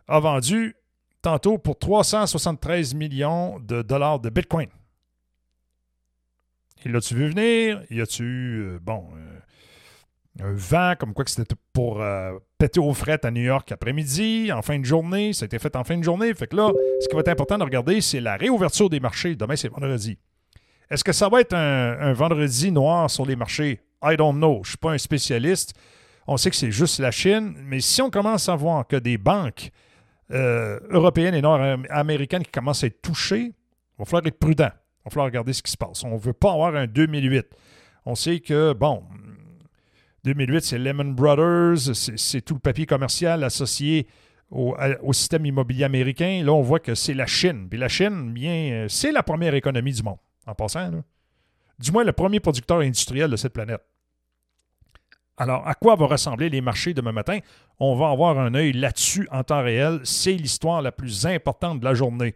a 0.09 0.19
vendu 0.19 0.75
tantôt 1.25 1.57
pour 1.57 1.79
373 1.79 2.95
millions 2.95 3.59
de 3.59 3.81
dollars 3.81 4.21
de 4.21 4.29
Bitcoin. 4.29 4.69
Il 6.85 6.93
l'a-tu 6.93 7.15
vu 7.15 7.31
venir? 7.31 7.83
Y 7.91 8.03
a-tu, 8.03 8.23
euh, 8.23 8.79
bon, 8.83 9.09
euh, 9.17 10.45
un 10.45 10.53
vent 10.53 10.93
comme 10.99 11.15
quoi 11.15 11.25
que 11.25 11.31
c'était 11.31 11.55
pour 11.73 12.03
euh, 12.03 12.33
péter 12.59 12.79
aux 12.79 12.93
frettes 12.93 13.25
à 13.25 13.31
New 13.31 13.41
York 13.41 13.73
après-midi, 13.73 14.53
en 14.53 14.61
fin 14.61 14.79
de 14.79 14.85
journée? 14.85 15.33
Ça 15.33 15.45
a 15.45 15.47
été 15.47 15.59
fait 15.59 15.75
en 15.77 15.85
fin 15.85 15.97
de 15.97 16.03
journée. 16.03 16.35
Fait 16.35 16.47
que 16.47 16.57
là, 16.57 16.71
ce 17.01 17.09
qui 17.09 17.15
va 17.15 17.21
être 17.21 17.29
important 17.29 17.57
de 17.57 17.65
regarder, 17.65 18.03
c'est 18.03 18.21
la 18.21 18.37
réouverture 18.37 18.91
des 18.91 19.01
marchés. 19.01 19.35
Demain, 19.35 19.57
c'est 19.57 19.69
vendredi. 19.69 20.19
Est-ce 20.91 21.03
que 21.03 21.13
ça 21.13 21.31
va 21.31 21.41
être 21.41 21.55
un, 21.55 21.99
un, 22.01 22.13
vendredi 22.13 22.71
noir 22.71 23.09
sur 23.09 23.25
les 23.25 23.35
marchés? 23.35 23.81
I 24.03 24.15
don't 24.19 24.37
know. 24.37 24.57
Je 24.57 24.59
ne 24.59 24.65
suis 24.73 24.77
pas 24.77 24.93
un 24.93 24.99
spécialiste. 24.99 25.73
On 26.27 26.37
sait 26.37 26.51
que 26.51 26.57
c'est 26.57 26.71
juste 26.71 26.99
la 26.99 27.11
Chine. 27.11 27.55
Mais 27.65 27.81
si 27.81 28.03
on 28.03 28.11
commence 28.11 28.51
à 28.51 28.57
voir 28.57 28.87
que 28.87 28.97
des 28.97 29.17
banques 29.17 29.71
euh, 30.31 30.81
européennes 30.91 31.35
et 31.35 31.43
nord-américaines 31.43 32.43
qui 32.43 32.51
commencent 32.51 32.85
à 32.85 32.87
être 32.87 33.03
touchées, 33.03 33.53
il 33.53 33.99
va 33.99 34.05
falloir 34.05 34.27
être 34.27 34.39
prudent. 34.39 34.71
Il 34.73 35.05
va 35.05 35.11
falloir 35.11 35.27
regarder 35.27 35.53
ce 35.53 35.63
qui 35.63 35.71
se 35.71 35.77
passe. 35.77 36.03
On 36.05 36.15
ne 36.15 36.19
veut 36.19 36.33
pas 36.33 36.53
avoir 36.53 36.75
un 36.75 36.87
2008. 36.87 37.47
On 38.07 38.15
sait 38.15 38.41
que, 38.41 38.73
bon, 38.73 39.05
2008, 40.25 40.65
c'est 40.65 40.79
Lehman 40.79 41.15
Brothers, 41.15 41.95
c'est 41.95 42.41
tout 42.41 42.55
le 42.55 42.61
papier 42.61 42.87
commercial 42.87 43.45
associé 43.45 44.07
au, 44.51 45.13
système 45.13 45.45
immobilier 45.47 45.85
américain. 45.85 46.43
Là, 46.45 46.53
on 46.53 46.63
voit 46.63 46.81
que 46.81 46.95
c'est 46.95 47.15
la 47.15 47.27
Chine. 47.27 47.67
Puis 47.69 47.79
la 47.79 47.89
Chine, 47.89 48.33
bien, 48.33 48.87
c'est 48.89 49.13
la 49.13 49.23
première 49.23 49.55
économie 49.55 49.93
du 49.93 50.03
monde, 50.03 50.19
en 50.47 50.55
passant. 50.55 50.91
Du 51.79 51.93
moins, 51.93 52.05
le 52.05 52.13
premier 52.13 52.41
producteur 52.41 52.79
industriel 52.79 53.31
de 53.31 53.37
cette 53.37 53.53
planète. 53.53 53.83
Alors, 55.37 55.67
à 55.67 55.75
quoi 55.75 55.97
vont 55.97 56.07
ressembler 56.07 56.49
les 56.49 56.61
marchés 56.61 56.95
demain 56.95 57.13
matin? 57.13 57.39
On 57.81 57.97
va 57.97 58.11
avoir 58.11 58.39
un 58.39 58.55
œil 58.55 58.73
là-dessus 58.73 59.27
en 59.33 59.43
temps 59.43 59.63
réel. 59.63 60.01
C'est 60.05 60.33
l'histoire 60.33 60.81
la 60.81 60.93
plus 60.93 61.27
importante 61.27 61.81
de 61.81 61.85
la 61.85 61.95
journée. 61.95 62.35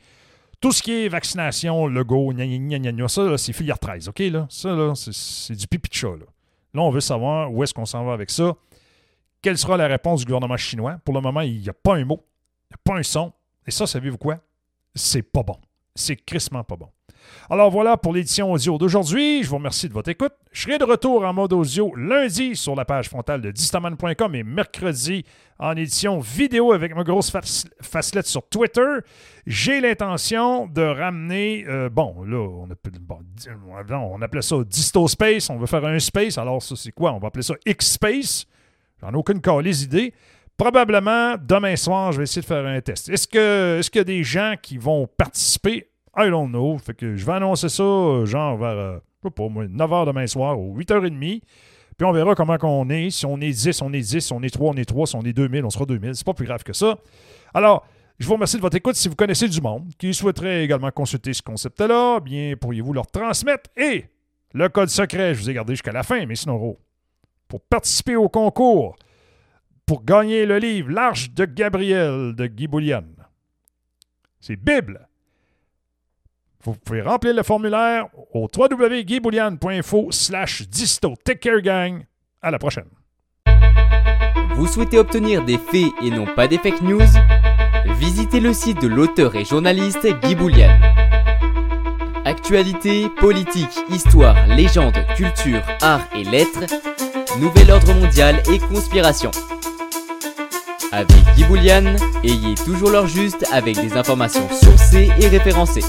Tout 0.61 0.73
ce 0.73 0.83
qui 0.83 0.93
est 0.93 1.09
vaccination, 1.09 1.87
logo, 1.87 2.33
gna 2.33 2.45
gna 2.45 2.79
gna 2.79 2.93
gna, 2.93 3.07
ça, 3.07 3.39
c'est 3.39 3.53
filière 3.53 3.79
13, 3.79 4.09
OK? 4.09 4.19
Là? 4.19 4.47
Ça, 4.51 4.75
là, 4.75 4.95
c'est, 4.97 5.15
c'est 5.15 5.55
du 5.55 5.69
pipi 5.69 5.89
de 5.89 5.95
chat, 5.95 6.09
là. 6.09 6.27
Là, 6.75 6.83
on 6.83 6.91
veut 6.91 7.01
savoir 7.01 7.53
où 7.53 7.63
est-ce 7.63 7.73
qu'on 7.73 7.87
s'en 7.87 8.05
va 8.05 8.13
avec 8.13 8.31
ça. 8.31 8.55
Quelle 9.41 9.57
sera 9.57 9.77
la 9.77 9.87
réponse 9.87 10.21
du 10.21 10.27
gouvernement 10.27 10.57
chinois? 10.57 10.99
Pour 11.05 11.15
le 11.15 11.21
moment, 11.21 11.43
il 11.43 11.61
n'y 11.61 11.69
a 11.69 11.73
pas 11.73 11.95
un 11.95 12.05
mot, 12.05 12.27
il 12.71 12.75
n'y 12.75 12.75
a 12.75 12.81
pas 12.83 12.99
un 12.99 13.03
son. 13.05 13.33
Et 13.67 13.71
ça, 13.71 13.87
savez-vous 13.87 14.19
quoi? 14.19 14.41
C'est 14.95 15.23
pas 15.23 15.45
bon. 15.45 15.57
C'est 15.95 16.17
crissement 16.17 16.65
pas 16.65 16.77
bon. 16.77 16.89
Alors 17.51 17.71
voilà 17.71 17.97
pour 17.97 18.13
l'édition 18.13 18.53
audio 18.53 18.79
d'aujourd'hui. 18.79 19.43
Je 19.43 19.49
vous 19.49 19.57
remercie 19.57 19.89
de 19.89 19.95
votre 19.95 20.11
écoute. 20.11 20.33
Je 20.53 20.63
serai 20.63 20.79
de 20.79 20.85
retour 20.85 21.25
en 21.25 21.33
mode 21.33 21.53
audio 21.53 21.95
lundi 21.95 22.57
sur 22.57 22.75
la 22.75 22.85
page 22.85 23.09
frontale 23.09 23.41
de 23.41 23.51
distaman.com 23.51 24.35
et 24.35 24.43
mercredi 24.43 25.25
en 25.59 25.77
édition 25.77 26.21
vidéo 26.21 26.73
avec 26.73 26.95
ma 26.95 27.05
grosse 27.05 27.33
facelette 27.81 28.27
sur 28.27 28.47
Twitter. 28.49 28.99
J'ai 29.47 29.81
l'intention 29.81 30.67
de 30.67 30.83
ramener, 30.83 31.65
euh, 31.69 31.89
bon, 31.89 32.23
là, 32.25 32.39
on, 32.39 32.69
on 34.15 34.23
appelait 34.23 34.43
ça 34.43 34.57
Disto 34.65 35.09
Space, 35.09 35.51
on 35.51 35.59
veut 35.59 35.67
faire 35.67 35.85
un 35.85 35.99
space, 35.99 36.39
alors 36.39 36.63
ça 36.63 36.77
c'est 36.77 36.93
quoi? 36.93 37.13
On 37.13 37.19
va 37.19 37.29
appeler 37.29 37.43
ça 37.43 37.55
X-Space. 37.67 38.47
J'en 39.01 39.13
ai 39.13 39.17
aucune 39.17 39.41
les 39.63 39.85
idées. 39.85 40.13
Probablement, 40.57 41.37
demain 41.41 41.77
soir, 41.77 42.11
je 42.11 42.19
vais 42.19 42.25
essayer 42.25 42.43
de 42.43 42.47
faire 42.47 42.67
un 42.67 42.81
test. 42.81 43.09
Est-ce 43.09 43.29
que 43.29 43.81
qu'il 43.91 44.01
y 44.01 44.01
a 44.01 44.05
des 44.05 44.25
gens 44.25 44.55
qui 44.61 44.77
vont 44.77 45.07
participer? 45.07 45.89
I 46.19 46.31
don't 46.31 46.49
know. 46.49 46.77
Fait 46.79 46.95
que 46.95 47.17
je 47.17 47.25
vais 47.25 47.33
annoncer 47.33 47.69
ça, 47.69 47.83
euh, 47.83 48.27
genre 48.27 48.57
vers, 48.57 48.71
euh, 48.71 48.99
pas 49.23 49.49
moi, 49.49 49.67
9h 49.67 50.07
demain 50.07 50.27
soir 50.27 50.59
ou 50.59 50.77
8h30. 50.77 51.41
Puis 51.97 52.07
on 52.07 52.13
verra 52.13 52.35
comment 52.35 52.57
on 52.63 52.89
est. 52.91 53.11
Si 53.11 53.27
on 53.27 53.41
est 53.41 53.51
10, 53.51 53.83
on 53.83 53.93
est 53.93 54.01
10. 54.01 54.21
Si 54.21 54.33
on 54.33 54.43
est 54.43 54.51
3, 54.51 54.73
on 54.73 54.77
est 54.77 54.85
3. 54.85 55.07
Si 55.07 55.17
on 55.17 55.23
est 55.23 55.33
2000, 55.33 55.65
on 55.65 55.71
sera 55.71 55.85
2000. 55.85 56.15
C'est 56.15 56.27
pas 56.27 56.35
plus 56.35 56.47
grave 56.47 56.63
que 56.63 56.73
ça. 56.73 56.97
Alors, 57.55 57.87
je 58.19 58.27
vous 58.27 58.35
remercie 58.35 58.57
de 58.57 58.63
votre 58.63 58.77
écoute. 58.77 58.97
Si 58.97 59.09
vous 59.09 59.17
connaissez 59.17 59.49
du 59.49 59.61
monde 59.61 59.93
qui 59.99 60.13
souhaiterait 60.13 60.65
également 60.65 60.91
consulter 60.91 61.33
ce 61.33 61.43
concept-là, 61.43 62.21
bien, 62.21 62.55
pourriez-vous 62.61 62.93
leur 62.93 63.07
transmettre. 63.07 63.71
Et 63.77 64.07
le 64.55 64.69
code 64.69 64.89
secret, 64.89 65.35
je 65.35 65.41
vous 65.41 65.51
ai 65.51 65.55
gardé 65.55 65.75
jusqu'à 65.75 65.93
la 65.93 66.03
fin, 66.03 66.25
mais 66.27 66.35
sinon, 66.35 66.77
pour 67.47 67.61
participer 67.61 68.17
au 68.17 68.29
concours, 68.29 68.97
pour 69.87 70.05
gagner 70.05 70.47
le 70.47 70.59
livre 70.59 70.91
L'Arche 70.91 71.33
de 71.33 71.45
Gabriel 71.45 72.35
de 72.35 72.47
Guy 72.47 72.67
Boulian. 72.67 73.05
C'est 74.41 74.57
Bible. 74.57 75.09
Vous 76.65 76.75
pouvez 76.75 77.03
remplir 77.03 77.35
le 77.35 77.43
formulaire 77.43 78.07
au 78.33 78.49
www.guyboulian.info 78.55 80.09
slash 80.11 80.69
disto. 80.69 81.15
Take 81.25 81.39
care, 81.39 81.61
gang. 81.61 82.05
À 82.43 82.51
la 82.51 82.59
prochaine. 82.59 82.89
Vous 84.57 84.67
souhaitez 84.67 84.99
obtenir 84.99 85.45
des 85.45 85.57
faits 85.57 85.93
et 86.03 86.11
non 86.11 86.27
pas 86.35 86.49
des 86.49 86.59
fake 86.59 86.83
news? 86.83 87.07
Visitez 88.01 88.41
le 88.41 88.53
site 88.53 88.83
de 88.83 88.89
l'auteur 88.89 89.37
et 89.37 89.45
journaliste 89.45 90.07
Guy 90.23 90.35
Boulian. 90.35 90.77
Actualité, 92.25 93.09
politique, 93.21 93.79
histoire, 93.89 94.47
légende, 94.49 94.97
culture, 95.17 95.63
art 95.81 96.07
et 96.15 96.25
lettres, 96.25 96.67
nouvel 97.39 97.71
ordre 97.71 97.95
mondial 97.95 98.43
et 98.53 98.59
conspiration. 98.59 99.31
Avec 100.91 101.17
Guy 101.37 101.45
ayez 102.25 102.55
toujours 102.57 102.91
l'heure 102.91 103.07
juste 103.07 103.47
avec 103.53 103.77
des 103.77 103.93
informations 103.97 104.49
sourcées 104.51 105.11
et 105.21 105.29
référencées. 105.29 105.85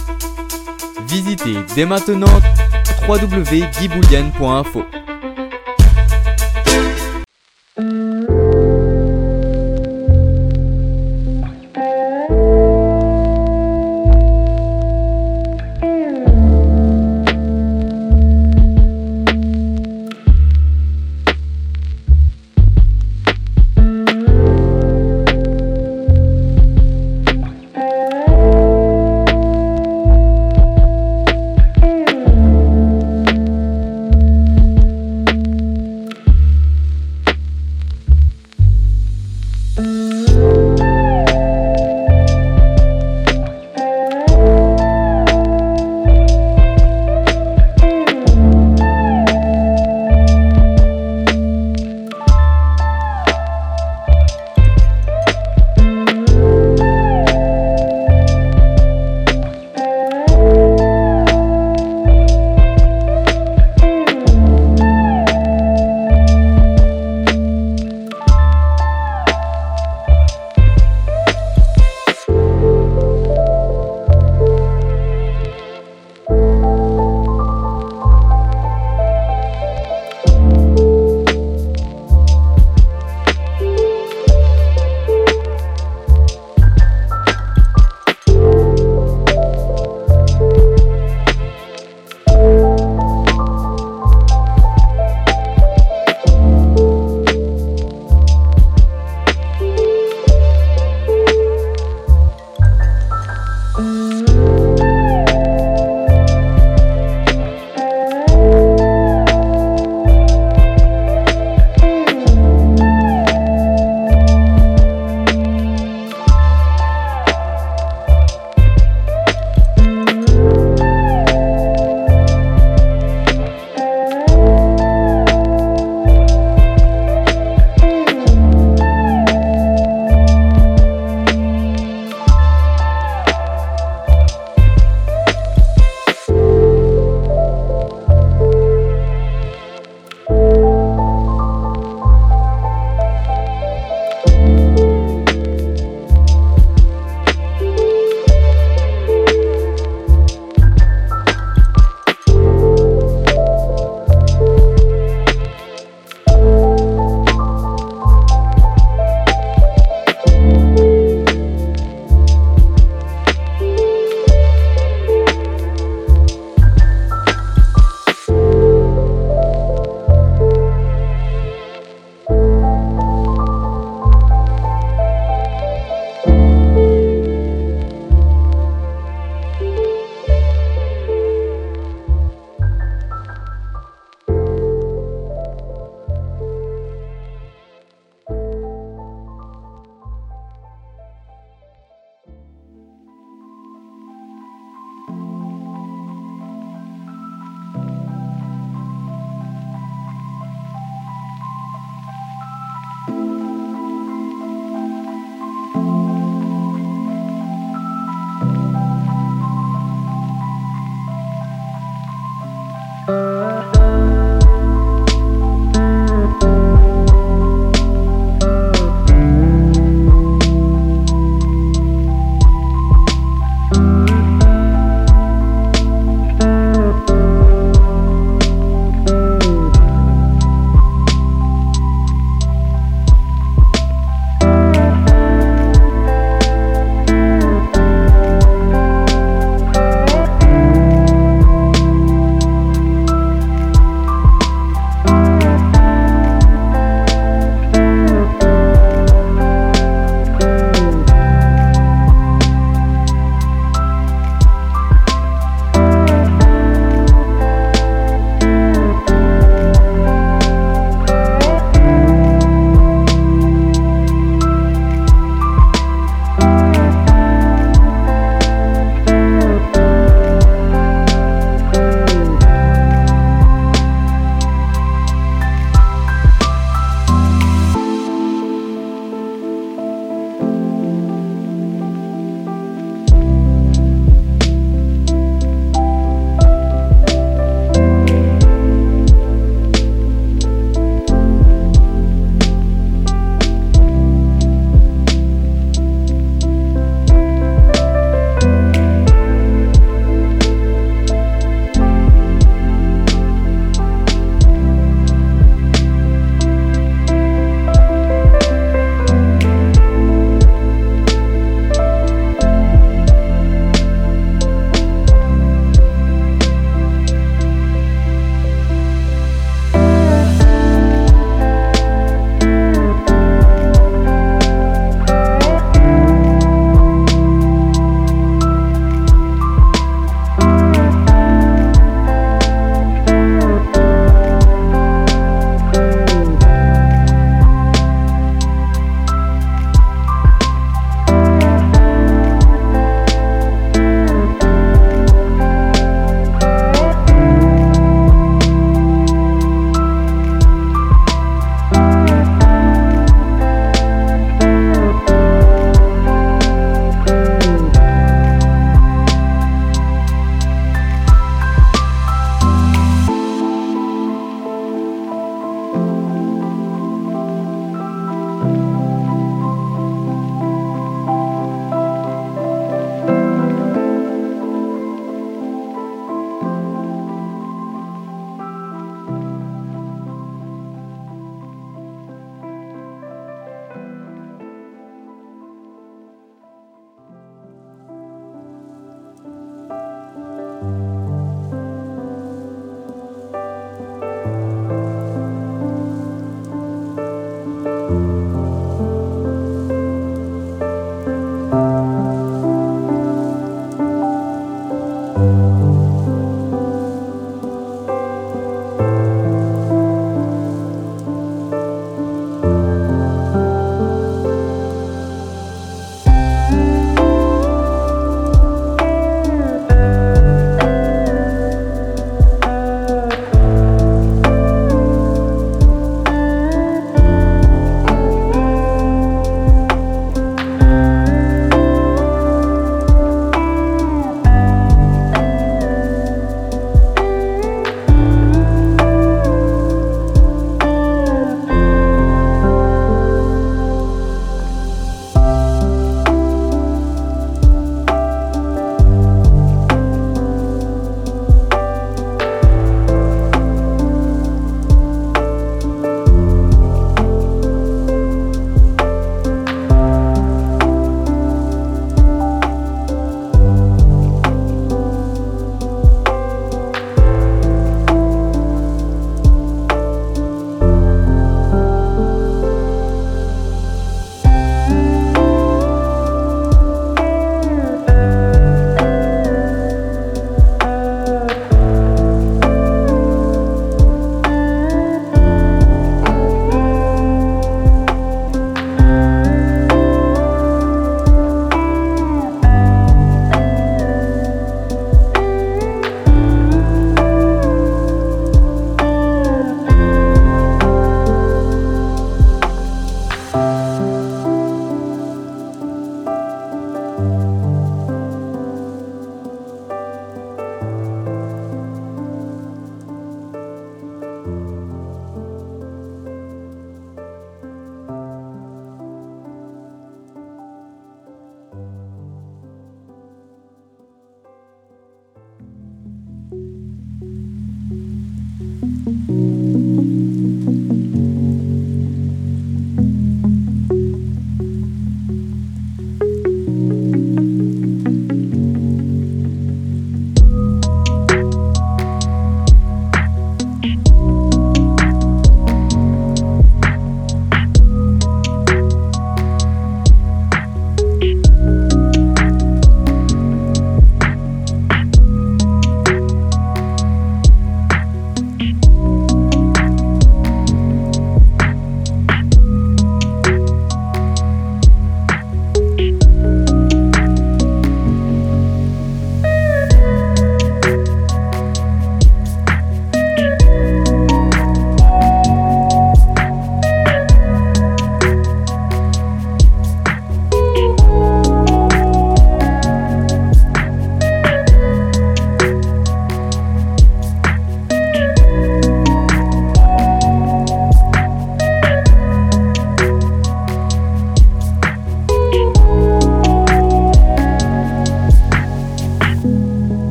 Visitez 1.10 1.58
dès 1.76 1.86
maintenant 1.86 2.28
www.guyboulian.info. 3.08 4.86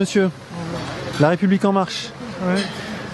Monsieur, 0.00 0.30
La 1.20 1.28
République 1.28 1.62
en 1.66 1.72
marche. 1.72 2.08
Ouais, 2.42 2.62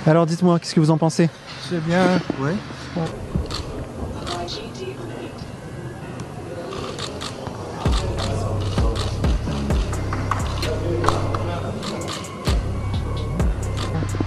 Alors 0.07 0.25
dites-moi, 0.25 0.61
qu'est-ce 0.61 0.73
que 0.75 0.79
vous 0.79 0.93
en 0.93 0.99
pensez? 0.99 1.29
C'est 1.69 1.85
bien. 1.85 2.05
Ouais. 2.39 2.55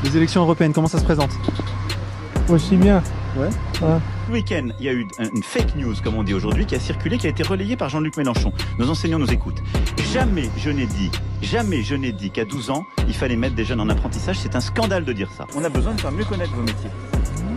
Les 0.03 0.15
élections 0.15 0.41
européennes, 0.41 0.73
comment 0.73 0.87
ça 0.87 0.99
se 0.99 1.03
présente? 1.03 1.31
Aussi 2.47 2.77
bien. 2.77 3.03
Ouais. 3.37 3.49
Ce 4.27 4.31
week-end, 4.31 4.69
il 4.79 4.85
y 4.85 4.89
a 4.89 4.93
eu 4.93 5.07
un- 5.19 5.29
une 5.35 5.43
fake 5.43 5.75
news, 5.75 5.93
comme 6.03 6.15
on 6.15 6.23
dit 6.23 6.33
aujourd'hui, 6.33 6.65
qui 6.65 6.75
a 6.75 6.79
circulé, 6.79 7.17
qui 7.17 7.27
a 7.27 7.29
été 7.29 7.43
relayée 7.43 7.75
par 7.75 7.89
Jean-Luc 7.89 8.17
Mélenchon. 8.17 8.51
Nos 8.77 8.89
enseignants 8.89 9.19
nous 9.19 9.31
écoutent. 9.31 9.61
Jamais 10.13 10.49
je 10.57 10.69
n'ai 10.69 10.85
dit, 10.85 11.11
jamais 11.41 11.81
je 11.83 11.95
n'ai 11.95 12.11
dit 12.11 12.31
qu'à 12.31 12.45
12 12.45 12.69
ans, 12.69 12.85
il 13.07 13.15
fallait 13.15 13.35
mettre 13.35 13.55
des 13.55 13.65
jeunes 13.65 13.81
en 13.81 13.89
apprentissage. 13.89 14.37
C'est 14.39 14.55
un 14.55 14.61
scandale 14.61 15.05
de 15.05 15.13
dire 15.13 15.29
ça. 15.37 15.45
On 15.55 15.63
a 15.63 15.69
besoin 15.69 15.93
de 15.93 16.01
faire 16.01 16.11
mieux 16.11 16.25
connaître 16.25 16.51
vos 16.53 16.61
métiers. 16.61 16.89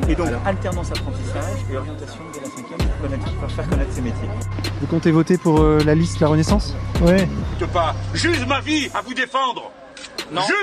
Et 0.09 0.15
donc, 0.17 0.29
alternance 0.45 0.91
apprentissage 0.91 1.61
et 1.73 1.77
orientation 1.77 2.19
dès 2.35 2.41
la 2.41 2.47
cinquième 2.47 2.79
pour, 2.79 3.09
connaître- 3.09 3.33
pour 3.35 3.51
faire 3.51 3.69
connaître 3.69 3.93
ces 3.93 4.01
métiers. 4.01 4.29
Vous 4.81 4.87
comptez 4.89 5.13
voter 5.13 5.39
pour 5.39 5.61
euh, 5.61 5.79
la 5.87 5.95
liste 5.95 6.19
La 6.21 6.27
Renaissance? 6.27 6.75
Ouais. 7.03 7.29
pas. 7.73 7.95
J'use 8.13 8.45
ma 8.47 8.61
vie 8.61 8.89
à 8.95 9.01
vous 9.01 9.15
défendre. 9.15 9.71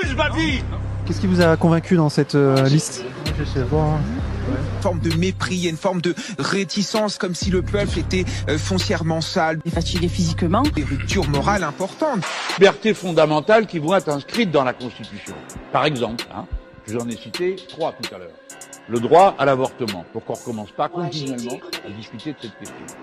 J'use 0.02 0.14
ma 0.14 0.28
vie. 0.30 0.62
Qu'est-ce 1.06 1.20
qui 1.20 1.26
vous 1.26 1.40
a 1.40 1.56
convaincu 1.56 1.96
dans 1.96 2.10
cette 2.10 2.34
euh, 2.34 2.62
liste? 2.68 3.04
Je 3.38 3.44
sais 3.44 3.64
pas. 3.64 3.98
Une 4.50 4.82
forme 4.82 5.00
de 5.00 5.14
mépris, 5.14 5.56
il 5.56 5.64
y 5.64 5.66
a 5.66 5.70
une 5.70 5.76
forme 5.76 6.00
de 6.00 6.14
réticence, 6.38 7.18
comme 7.18 7.34
si 7.34 7.50
le 7.50 7.62
peuple 7.62 7.98
était 7.98 8.24
euh, 8.48 8.58
foncièrement 8.58 9.20
sale. 9.20 9.60
fatigué 9.72 10.08
physiquement. 10.08 10.62
Des 10.74 10.84
ruptures 10.84 11.28
morales 11.28 11.62
importantes. 11.62 12.24
Libertés 12.58 12.94
fondamentales 12.94 13.66
qui 13.66 13.78
vont 13.78 13.94
être 13.94 14.08
inscrites 14.08 14.50
dans 14.50 14.64
la 14.64 14.72
Constitution. 14.72 15.34
Par 15.72 15.84
exemple, 15.84 16.24
hein, 16.34 16.46
j'en 16.86 17.08
ai 17.08 17.16
cité 17.16 17.56
trois 17.68 17.92
tout 17.92 18.14
à 18.14 18.18
l'heure. 18.18 18.30
Le 18.88 18.98
droit 18.98 19.36
à 19.38 19.44
l'avortement, 19.44 20.04
pour 20.12 20.24
qu'on 20.24 20.34
recommence 20.34 20.70
pas 20.72 20.88
continuellement 20.88 21.58
à 21.86 21.90
discuter 21.90 22.32
de 22.32 22.36
cette 22.42 22.58
question. 22.58 22.96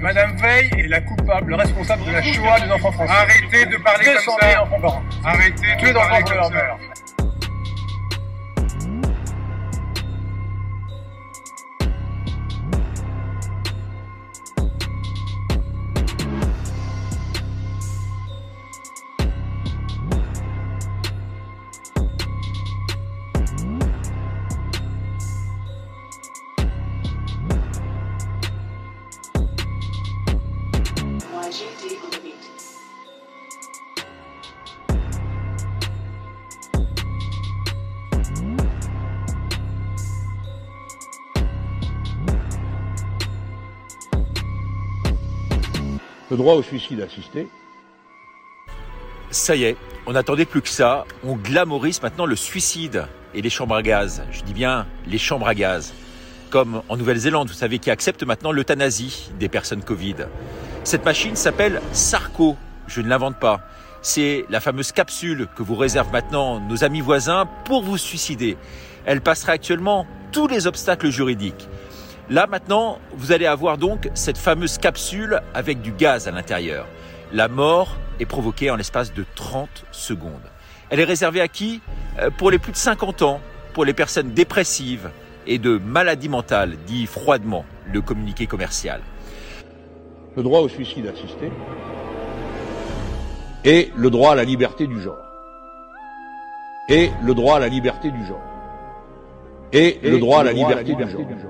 Madame 0.00 0.36
Veil 0.38 0.70
est 0.78 0.88
la 0.88 1.00
coupable, 1.00 1.54
responsable 1.54 2.04
de 2.06 2.10
la 2.12 2.22
Shoah 2.22 2.60
des 2.60 2.72
enfants 2.72 2.92
français. 2.92 3.12
Arrêtez 3.12 3.66
de 3.66 3.76
parler 3.76 4.06
comme 4.06 4.34
ça. 4.40 4.66
Arrêtez 5.24 5.88
de 5.88 5.92
parler 5.92 6.22
comme 6.22 6.52
ça. 6.52 6.76
Droit 46.40 46.54
au 46.54 46.62
suicide 46.62 47.00
assisté. 47.00 47.46
Ça 49.30 49.54
y 49.54 49.64
est, 49.64 49.76
on 50.06 50.12
n'attendait 50.12 50.44
plus 50.44 50.62
que 50.62 50.68
ça. 50.68 51.04
On 51.22 51.36
glamorise 51.36 52.02
maintenant 52.02 52.26
le 52.26 52.36
suicide 52.36 53.06
et 53.34 53.42
les 53.42 53.50
chambres 53.50 53.76
à 53.76 53.82
gaz. 53.82 54.22
Je 54.32 54.42
dis 54.42 54.54
bien 54.54 54.86
les 55.06 55.18
chambres 55.18 55.46
à 55.46 55.54
gaz. 55.54 55.92
Comme 56.50 56.82
en 56.88 56.96
Nouvelle-Zélande, 56.96 57.48
vous 57.48 57.54
savez, 57.54 57.78
qui 57.78 57.90
accepte 57.90 58.24
maintenant 58.24 58.50
l'euthanasie 58.50 59.30
des 59.38 59.48
personnes 59.48 59.84
Covid. 59.84 60.16
Cette 60.82 61.04
machine 61.04 61.36
s'appelle 61.36 61.80
Sarco. 61.92 62.56
Je 62.88 63.02
ne 63.02 63.08
l'invente 63.08 63.38
pas. 63.38 63.60
C'est 64.02 64.46
la 64.48 64.60
fameuse 64.60 64.92
capsule 64.92 65.46
que 65.56 65.62
vous 65.62 65.76
réservent 65.76 66.10
maintenant 66.10 66.58
nos 66.58 66.82
amis 66.82 67.02
voisins 67.02 67.46
pour 67.66 67.82
vous 67.82 67.98
suicider. 67.98 68.56
Elle 69.04 69.20
passera 69.20 69.52
actuellement 69.52 70.06
tous 70.32 70.48
les 70.48 70.66
obstacles 70.66 71.10
juridiques. 71.10 71.68
Là 72.30 72.46
maintenant, 72.46 72.98
vous 73.12 73.32
allez 73.32 73.46
avoir 73.46 73.76
donc 73.76 74.08
cette 74.14 74.38
fameuse 74.38 74.78
capsule 74.78 75.40
avec 75.52 75.82
du 75.82 75.90
gaz 75.90 76.28
à 76.28 76.30
l'intérieur. 76.30 76.86
La 77.32 77.48
mort 77.48 77.96
est 78.20 78.24
provoquée 78.24 78.70
en 78.70 78.76
l'espace 78.76 79.12
de 79.12 79.24
30 79.34 79.68
secondes. 79.90 80.30
Elle 80.90 81.00
est 81.00 81.04
réservée 81.04 81.40
à 81.40 81.48
qui? 81.48 81.80
Euh, 82.20 82.30
Pour 82.30 82.52
les 82.52 82.60
plus 82.60 82.70
de 82.70 82.76
50 82.76 83.22
ans, 83.22 83.40
pour 83.74 83.84
les 83.84 83.94
personnes 83.94 84.30
dépressives 84.30 85.10
et 85.48 85.58
de 85.58 85.78
maladies 85.78 86.28
mentales, 86.28 86.76
dit 86.86 87.06
froidement 87.06 87.64
le 87.92 88.00
communiqué 88.00 88.46
commercial. 88.46 89.00
Le 90.36 90.44
droit 90.44 90.60
au 90.60 90.68
suicide 90.68 91.08
assisté. 91.08 91.50
Et 93.64 93.90
le 93.96 94.08
droit 94.08 94.32
à 94.32 94.34
la 94.36 94.44
liberté 94.44 94.86
du 94.86 95.02
genre. 95.02 95.18
Et 96.88 97.10
le 97.24 97.34
droit 97.34 97.56
à 97.56 97.58
la 97.58 97.68
liberté 97.68 98.12
du 98.12 98.24
genre. 98.24 98.40
Et, 99.72 99.98
le 100.02 100.18
droit 100.18 100.40
à 100.40 100.44
la 100.44 100.52
liberté, 100.52 100.94
du 100.94 101.40
genre. 101.40 101.49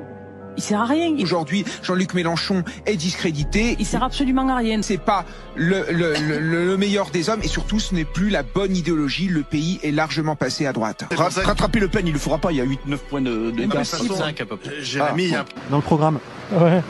Il 0.57 0.63
sert 0.63 0.81
à 0.81 0.85
rien. 0.87 1.15
Aujourd'hui, 1.23 1.65
Jean-Luc 1.83 2.13
Mélenchon 2.15 2.65
est 2.87 2.97
discrédité. 2.97 3.77
Il 3.79 3.87
sert 3.87 4.03
absolument 4.03 4.49
à 4.49 4.57
rien. 4.57 4.83
C'est 4.83 4.99
pas 4.99 5.25
le, 5.57 5.87
le, 5.91 6.15
le, 6.15 6.65
le 6.67 6.77
meilleur 6.77 7.11
des 7.11 7.31
hommes 7.31 7.41
et 7.43 7.49
surtout 7.49 7.79
ce 7.81 7.95
n'est 7.95 8.05
plus 8.05 8.29
la 8.31 8.43
bonne 8.43 8.77
idéologie. 8.77 9.29
Le 9.29 9.43
pays 9.43 9.79
est 9.83 9.91
largement 9.93 10.37
passé 10.37 10.67
à 10.67 10.73
droite. 10.73 11.05
Rattraper 11.15 11.79
Le 11.81 11.89
Pen, 11.89 12.07
il 12.07 12.13
le 12.13 12.19
fera 12.19 12.39
pas. 12.39 12.51
Il 12.53 12.59
y 12.59 12.61
a 12.61 12.67
8-9 12.67 12.77
points 13.09 13.21
de, 13.23 13.51
de 13.53 13.63
Impossible. 13.65 14.15
5 14.15 14.41
à 14.41 14.45
peu 14.45 14.57
près. 14.57 14.83
Jérémy, 14.83 15.33
Ah, 15.35 15.45
Dans 15.71 15.77
le 15.77 15.83
programme 15.83 16.19
Ouais. 16.53 16.83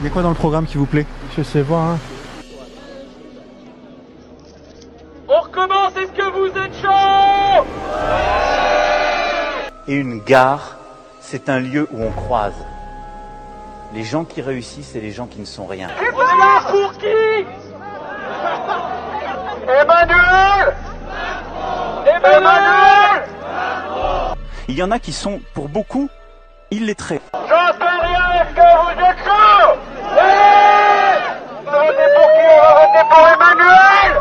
Il 0.00 0.04
y 0.04 0.06
a 0.06 0.10
quoi 0.10 0.22
dans 0.22 0.30
le 0.30 0.34
programme 0.34 0.66
qui 0.66 0.78
vous 0.78 0.86
plaît? 0.86 1.04
Je 1.36 1.42
sais 1.42 1.62
pas. 1.62 1.74
Hein. 1.76 1.98
On 5.28 5.40
recommence, 5.42 5.92
est-ce 5.96 6.12
que 6.12 6.30
vous 6.32 6.46
êtes 6.58 6.74
chaud? 6.80 7.66
Et 9.88 9.94
une 9.96 10.20
gare, 10.20 10.78
c'est 11.20 11.48
un 11.48 11.60
lieu 11.60 11.86
où 11.92 12.02
on 12.02 12.10
croise 12.12 12.54
les 13.92 14.04
gens 14.04 14.24
qui 14.24 14.40
réussissent 14.40 14.94
et 14.94 15.00
les 15.00 15.10
gens 15.10 15.26
qui 15.26 15.40
ne 15.40 15.44
sont 15.44 15.66
rien. 15.66 15.88
On 15.98 16.20
est 16.20 16.38
là 16.38 16.62
pour 16.70 16.92
qui? 16.98 17.06
Emmanuel! 19.66 20.76
Emmanuel! 22.06 23.28
Il 24.68 24.76
y 24.76 24.82
en 24.82 24.90
a 24.90 24.98
qui 24.98 25.12
sont, 25.12 25.40
pour 25.54 25.68
beaucoup, 25.68 26.08
illettrés. 26.70 27.20
J'en 27.32 27.38
sais 27.38 27.78
rien, 27.80 28.42
est-ce 28.42 28.54
que 28.54 28.60
vous 28.80 28.90
êtes 29.00 29.18
chaud! 29.24 29.78
Oui 30.12 30.32
Votez 31.64 32.08
pour 32.14 32.28
qui? 32.34 32.46
On 32.46 32.62
va 32.62 32.72
voter 32.86 33.04
pour 33.10 33.24
Emmanuel! 33.28 34.12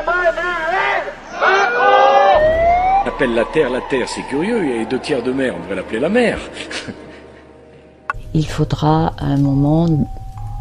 Emmanuel! 0.00 1.02
Macron! 1.40 3.08
Appelle 3.08 3.34
la 3.34 3.44
Terre 3.46 3.70
la 3.70 3.80
Terre, 3.82 4.08
c'est 4.08 4.22
curieux, 4.22 4.62
il 4.62 4.70
y 4.70 4.72
a 4.72 4.76
les 4.76 4.86
deux 4.86 5.00
tiers 5.00 5.22
de 5.22 5.32
mer, 5.32 5.54
on 5.56 5.60
devrait 5.60 5.76
l'appeler 5.76 5.98
la 6.00 6.08
mer. 6.08 6.38
Il 8.34 8.46
faudra 8.46 9.12
un 9.18 9.36
moment, 9.36 9.86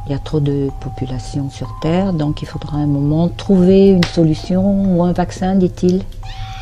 il 0.06 0.12
y 0.12 0.14
a 0.14 0.20
trop 0.20 0.42
de 0.42 0.70
population 0.82 1.50
sur 1.50 1.74
Terre, 1.82 2.12
donc 2.12 2.42
il 2.42 2.48
faudra 2.48 2.78
un 2.78 2.86
moment 2.86 3.30
trouver 3.30 3.92
une 3.92 4.04
solution 4.04 4.96
ou 4.96 5.04
un 5.04 5.14
vaccin, 5.14 5.56
dit-il, 5.56 6.04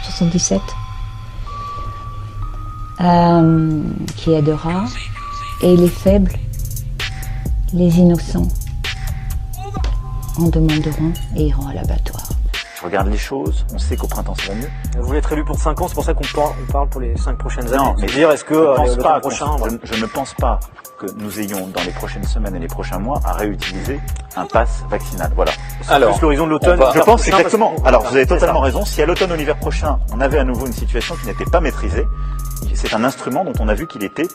77, 0.03 0.61
euh, 3.01 3.81
qui 4.17 4.31
aidera. 4.31 4.85
Et 5.61 5.75
les 5.75 5.89
faibles, 5.89 6.33
les 7.73 7.97
innocents, 7.97 8.47
en 10.37 10.47
demanderont 10.47 11.11
et 11.35 11.47
iront 11.47 11.67
à 11.67 11.73
l'abattoir. 11.73 12.38
Je 12.79 12.85
regarde 12.85 13.09
les 13.09 13.17
choses, 13.17 13.65
on 13.73 13.77
sait 13.77 13.97
qu'au 13.97 14.07
printemps 14.07 14.35
ça 14.35 14.53
va 14.53 14.55
mieux. 14.59 14.69
Vous 14.97 15.05
voulez 15.07 15.19
être 15.19 15.33
élu 15.33 15.43
pour 15.43 15.59
5 15.59 15.81
ans, 15.81 15.87
c'est 15.89 15.93
pour 15.95 16.05
ça 16.05 16.13
qu'on 16.13 16.23
parle, 16.33 16.53
on 16.67 16.71
parle 16.71 16.87
pour 16.89 17.01
les 17.01 17.17
5 17.17 17.37
prochaines 17.37 17.67
années. 17.67 17.75
Non, 17.77 17.93
mais 17.99 18.07
dire, 18.07 18.31
est-ce 18.31 18.45
que 18.45 18.53
je 18.53 18.59
euh, 18.59 18.95
le 18.95 19.01
pas 19.03 19.19
prochain, 19.19 19.47
voilà. 19.57 19.75
je, 19.83 19.93
je 19.95 20.01
ne 20.01 20.07
pense 20.07 20.33
pas 20.35 20.61
que 20.97 21.07
nous 21.17 21.39
ayons 21.41 21.67
dans 21.67 21.81
les 21.83 21.91
prochaines 21.91 22.23
semaines 22.23 22.55
et 22.55 22.59
les 22.59 22.67
prochains 22.67 22.97
mois 22.99 23.19
à 23.25 23.33
réutiliser 23.33 23.99
un 24.37 24.45
pass 24.45 24.83
vaccinal. 24.89 25.29
Voilà. 25.35 25.51
C'est 25.81 25.99
plus 25.99 26.21
l'horizon 26.21 26.45
de 26.45 26.51
l'automne, 26.51 26.79
je 26.93 26.99
pense 26.99 27.21
prochain, 27.23 27.37
exactement. 27.37 27.75
que- 27.75 27.85
Alors 27.87 28.03
vous 28.03 28.15
avez 28.15 28.25
totalement 28.25 28.59
ça. 28.59 28.65
raison. 28.65 28.85
Si 28.85 29.01
à 29.01 29.05
l'automne 29.05 29.31
ou 29.33 29.35
l'hiver 29.35 29.57
prochain 29.57 29.99
on 30.13 30.21
avait 30.21 30.39
à 30.39 30.45
nouveau 30.45 30.65
une 30.65 30.71
situation 30.73 31.15
qui 31.17 31.27
n'était 31.27 31.45
pas 31.51 31.59
maîtrisée, 31.59 32.07
c'est 32.75 32.93
un 32.93 33.03
instrument 33.03 33.43
dont 33.43 33.53
on 33.59 33.67
a 33.67 33.73
vu 33.73 33.87
qu'il 33.87 34.03
était 34.05 34.27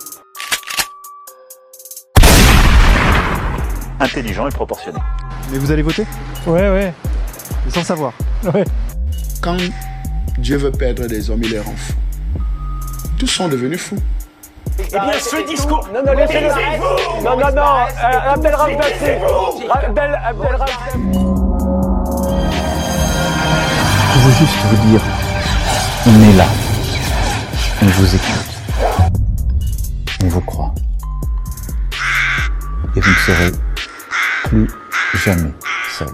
intelligent 4.00 4.46
et 4.48 4.50
proportionné. 4.52 4.98
Mais 5.50 5.56
vous 5.58 5.70
allez 5.70 5.82
voter? 5.82 6.06
Ouais, 6.46 6.68
ouais. 6.68 6.92
Sans 7.70 7.82
savoir 7.84 8.12
Ouais. 8.54 8.64
Quand 9.40 9.56
Dieu 10.38 10.56
veut 10.58 10.70
perdre 10.72 11.06
des 11.06 11.30
hommes, 11.30 11.40
il 11.42 11.50
les 11.50 11.60
rend 11.60 11.74
fous. 11.76 11.94
Tous 13.18 13.26
sont 13.26 13.48
devenus 13.48 13.80
fous. 13.80 13.98
Eh 14.78 14.82
bien, 14.90 15.12
ce 15.20 15.46
discours. 15.48 15.88
Non, 15.94 16.02
non, 16.04 16.12
laissez-le. 16.12 16.48
Non, 17.22 17.36
non, 17.38 17.54
non. 17.54 17.62
euh, 17.62 18.32
Abdel 18.32 18.54
Abdel. 18.54 19.20
Je 24.14 24.18
veux 24.20 24.32
juste 24.38 24.56
vous 24.70 24.78
dire, 24.90 25.00
on 26.06 26.20
est 26.22 26.36
là. 26.36 26.46
On 27.82 27.86
vous 27.86 28.14
écoute. 28.14 28.50
On 30.24 30.28
vous 30.28 30.40
croit. 30.42 30.72
Et 32.96 33.00
vous 33.00 33.10
ne 33.10 33.16
serez 33.16 33.50
plus 34.44 34.68
jamais 35.14 35.52
seul. 35.98 36.08